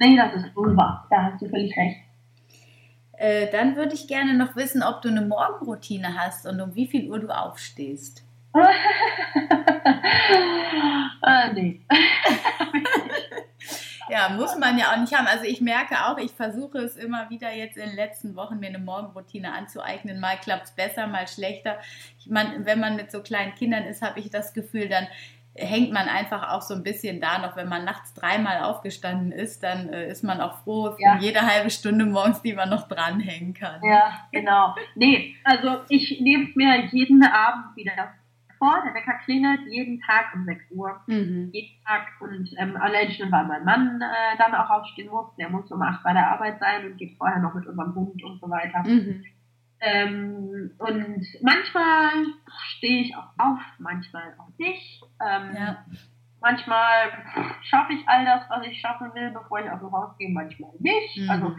[0.00, 1.06] Nee, das ist unwahr.
[1.08, 2.00] Da hast du völlig recht.
[3.12, 6.88] Äh, dann würde ich gerne noch wissen, ob du eine Morgenroutine hast und um wie
[6.88, 8.24] viel Uhr du aufstehst.
[11.22, 11.80] äh, nee.
[14.08, 15.26] ja, muss man ja auch nicht haben.
[15.26, 18.68] Also ich merke auch, ich versuche es immer wieder jetzt in den letzten Wochen, mir
[18.68, 20.20] eine Morgenroutine anzueignen.
[20.20, 21.78] Mal klappt es besser, mal schlechter.
[22.18, 25.06] Ich meine, wenn man mit so kleinen Kindern ist, habe ich das Gefühl, dann
[25.56, 29.62] hängt man einfach auch so ein bisschen da noch, wenn man nachts dreimal aufgestanden ist,
[29.62, 31.18] dann äh, ist man auch froh ja.
[31.20, 33.80] jede halbe Stunde morgens, die man noch dranhängen kann.
[33.84, 34.74] Ja, genau.
[34.96, 37.92] Nee, also ich nehme es mir jeden Abend wieder
[38.58, 38.82] vor.
[38.84, 41.00] Der Wecker klingelt jeden Tag um 6 Uhr.
[41.06, 41.50] Mhm.
[41.52, 42.08] Jeden Tag.
[42.20, 45.34] Und ähm, allein schon, weil mein Mann äh, dann auch aufstehen muss.
[45.36, 48.22] Der muss um 8 bei der Arbeit sein und geht vorher noch mit unserem Hund
[48.22, 48.82] und so weiter.
[48.86, 49.24] Mhm.
[49.80, 52.10] Ähm, und manchmal
[52.76, 55.02] stehe ich auch auf, manchmal auch nicht.
[55.20, 55.84] Ähm, ja.
[56.40, 57.10] Manchmal
[57.62, 60.72] schaffe ich all das, was ich schaffen will, bevor ich aus dem Haus gehe, manchmal
[60.78, 61.18] nicht.
[61.18, 61.30] Mhm.
[61.30, 61.56] Also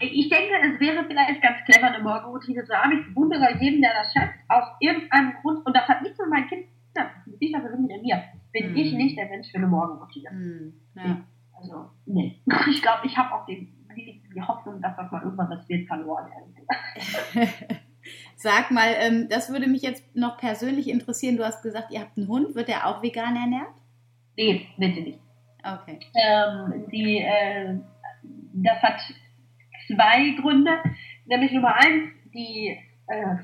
[0.00, 2.98] ich denke, es wäre vielleicht ganz clever, eine Morgenroutine zu haben.
[2.98, 5.64] Ich bewundere jeden, der das schafft, aus irgendeinem Grund.
[5.66, 7.36] Und das hat nichts mit meinen Kindern zu tun.
[7.38, 8.22] Ich bin mit mir.
[8.52, 8.76] Bin mhm.
[8.76, 10.30] ich nicht der Mensch für eine Morgenroutine.
[10.32, 10.72] Mhm.
[10.94, 11.24] Ja.
[11.56, 12.40] Also, nee.
[12.70, 15.86] Ich glaube, ich habe auch den die, die Hoffnung, dass das mal irgendwann das wird
[15.86, 16.30] verloren
[18.36, 21.36] Sag mal, ähm, das würde mich jetzt noch persönlich interessieren.
[21.36, 22.54] Du hast gesagt, ihr habt einen Hund.
[22.54, 23.74] Wird der auch vegan ernährt?
[24.36, 25.20] Nee, bitte nicht.
[25.62, 26.00] Okay.
[26.14, 27.78] Ähm, die, äh,
[28.54, 29.00] das hat
[29.86, 30.78] zwei Gründe.
[31.26, 33.36] Nämlich Nummer eins, die äh,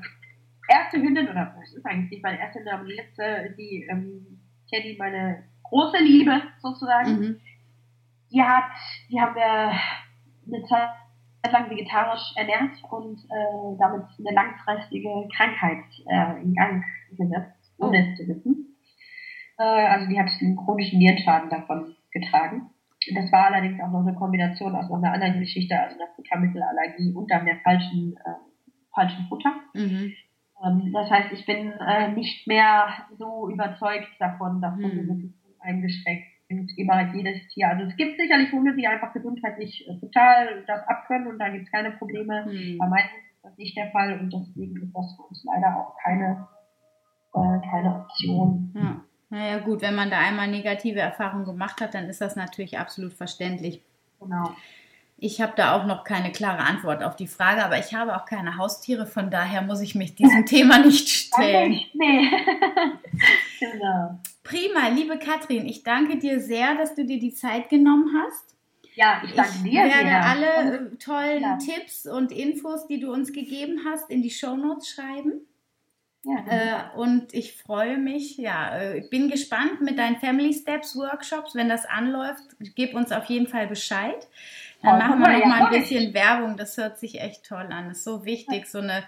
[0.67, 4.39] erste Hündin, oder das ist eigentlich nicht meine erste Hündin, aber die letzte, die ähm,
[4.69, 7.41] Teddy, meine große Liebe sozusagen, mhm.
[8.31, 8.71] die hat,
[9.09, 9.71] die haben wir
[10.47, 10.89] eine Zeit
[11.51, 18.17] lang vegetarisch ernährt und äh, damit eine langfristige Krankheit äh, in Gang gesetzt, ohne es
[18.17, 18.75] zu wissen.
[19.57, 22.69] Äh, also die hat einen chronischen Nierenschaden davon getragen.
[23.13, 27.13] Das war allerdings auch noch eine Kombination aus noch einer anderen Geschichte, also einer Futtermittelallergie
[27.13, 29.53] und dann der falschen, äh, falschen Futter.
[29.73, 30.13] Mhm.
[30.65, 32.87] Ähm, das heißt, ich bin äh, nicht mehr
[33.17, 35.33] so überzeugt davon, dass mhm.
[35.59, 36.27] eingeschränkt
[36.77, 37.69] immer jedes Tier.
[37.69, 41.65] Also es gibt sicherlich Hunde, die einfach gesundheitlich äh, total das abkönnen und da gibt
[41.65, 42.45] es keine Probleme.
[42.45, 42.77] Mhm.
[42.77, 43.09] Bei meinen
[43.43, 46.47] das nicht der Fall und deswegen ist das für uns leider auch keine,
[47.33, 48.71] äh, keine Option.
[48.75, 49.03] Ja.
[49.29, 53.13] Naja gut, wenn man da einmal negative Erfahrungen gemacht hat, dann ist das natürlich absolut
[53.13, 53.81] verständlich.
[54.19, 54.55] Genau.
[55.19, 58.25] Ich habe da auch noch keine klare Antwort auf die Frage, aber ich habe auch
[58.25, 61.79] keine Haustiere, von daher muss ich mich diesem Thema nicht stellen.
[61.93, 62.29] Nee.
[63.59, 64.19] genau.
[64.43, 68.55] Prima, liebe Katrin, ich danke dir sehr, dass du dir die Zeit genommen hast.
[68.93, 69.83] Ja, ich danke ich dir.
[69.83, 70.25] werde sehr.
[70.25, 71.57] alle äh, tollen Ja.
[71.57, 75.46] Tipps und Infos, die du uns gegeben hast, in die Shownotes schreiben.
[76.27, 76.45] Ja.
[76.45, 81.55] Äh, und ich freue mich, ja, äh, ich bin gespannt mit deinen Family Steps Workshops.
[81.55, 82.43] Wenn das anläuft,
[82.75, 84.27] gib uns auf jeden Fall Bescheid.
[84.83, 85.89] Dann Ja, machen wir ja, noch mal ein mach ich.
[85.89, 86.57] bisschen Werbung.
[86.57, 87.89] Das hört sich echt toll an.
[87.89, 89.03] Das ist so wichtig, so eine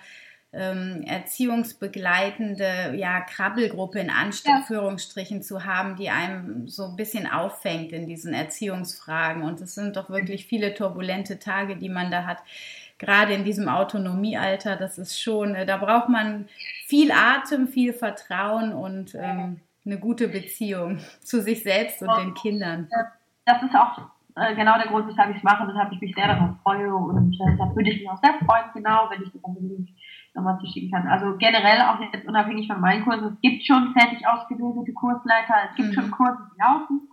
[0.51, 8.07] ähm, erziehungsbegleitende ja, Krabbelgruppe in Anführungsstrichen zu haben, die einem so ein bisschen auffängt in
[8.07, 9.43] diesen Erziehungsfragen.
[9.43, 12.39] Und es sind doch wirklich viele turbulente Tage, die man da hat.
[12.99, 16.47] Gerade in diesem Autonomiealter, das ist schon, äh, da braucht man
[16.85, 22.89] viel Atem, viel Vertrauen und ähm, eine gute Beziehung zu sich selbst und den Kindern.
[23.45, 23.97] das ist auch
[24.35, 27.33] äh, genau der Grund, weshalb ich es mache, weshalb ich mich sehr darauf freue und
[27.35, 29.89] äh, da würde ich mich auch sehr freuen, genau, wenn ich das Link
[30.35, 31.07] nochmal zuschicken kann.
[31.07, 35.75] Also generell auch jetzt unabhängig von meinen Kursen, es gibt schon fertig ausgebildete Kursleiter, es
[35.75, 35.93] gibt Mhm.
[35.93, 37.07] schon Kurse, die laufen.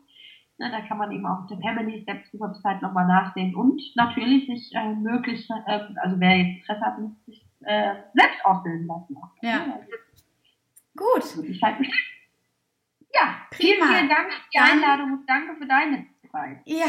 [0.59, 4.47] Ne, da kann man eben auch auf der Family Steps Website nochmal nachsehen und natürlich
[4.47, 6.97] sich äh, möglich, äh, also wer jetzt Interesse hat,
[7.27, 9.17] sich äh, selbst ausbilden lassen.
[9.43, 9.61] Ja.
[9.61, 9.79] Also,
[10.97, 12.01] Gut, ich halt bestimmt.
[13.15, 13.87] Ja, Prima.
[13.87, 16.59] vielen Dank für die Einladung und danke für deine Zeit.
[16.65, 16.87] Ja,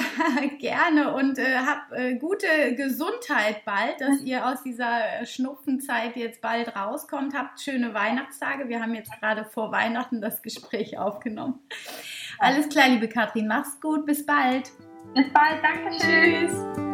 [0.60, 6.42] gerne und äh, hab äh, gute Gesundheit bald, dass ihr aus dieser äh, Schnupfenzeit jetzt
[6.42, 7.34] bald rauskommt.
[7.34, 8.68] Habt schöne Weihnachtstage.
[8.68, 11.60] Wir haben jetzt gerade vor Weihnachten das Gespräch aufgenommen.
[12.40, 14.72] Alles klar, liebe Katrin, mach's gut, bis bald.
[15.16, 16.50] Bis bald, Dankeschön.
[16.50, 16.88] Tschüss.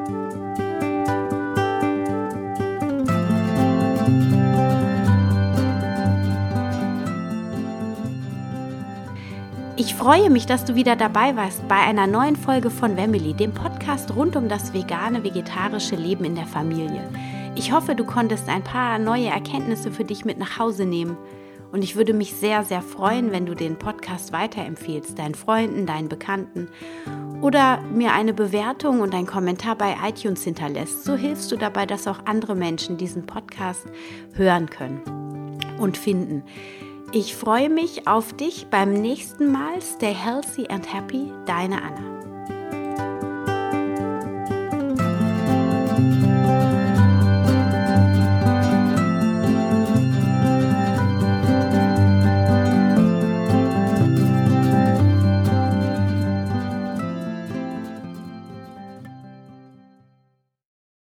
[9.75, 13.53] Ich freue mich, dass du wieder dabei warst bei einer neuen Folge von Wemily, dem
[13.53, 17.01] Podcast rund um das vegane, vegetarische Leben in der Familie.
[17.55, 21.17] Ich hoffe, du konntest ein paar neue Erkenntnisse für dich mit nach Hause nehmen.
[21.73, 26.07] Und ich würde mich sehr, sehr freuen, wenn du den Podcast weiterempfehlst, deinen Freunden, deinen
[26.07, 26.69] Bekannten
[27.41, 31.03] oder mir eine Bewertung und einen Kommentar bei iTunes hinterlässt.
[31.03, 33.87] So hilfst du dabei, dass auch andere Menschen diesen Podcast
[34.33, 35.01] hören können
[35.79, 36.43] und finden.
[37.11, 39.81] Ich freue mich auf dich beim nächsten Mal.
[39.81, 42.22] Stay healthy and happy, deine Anna.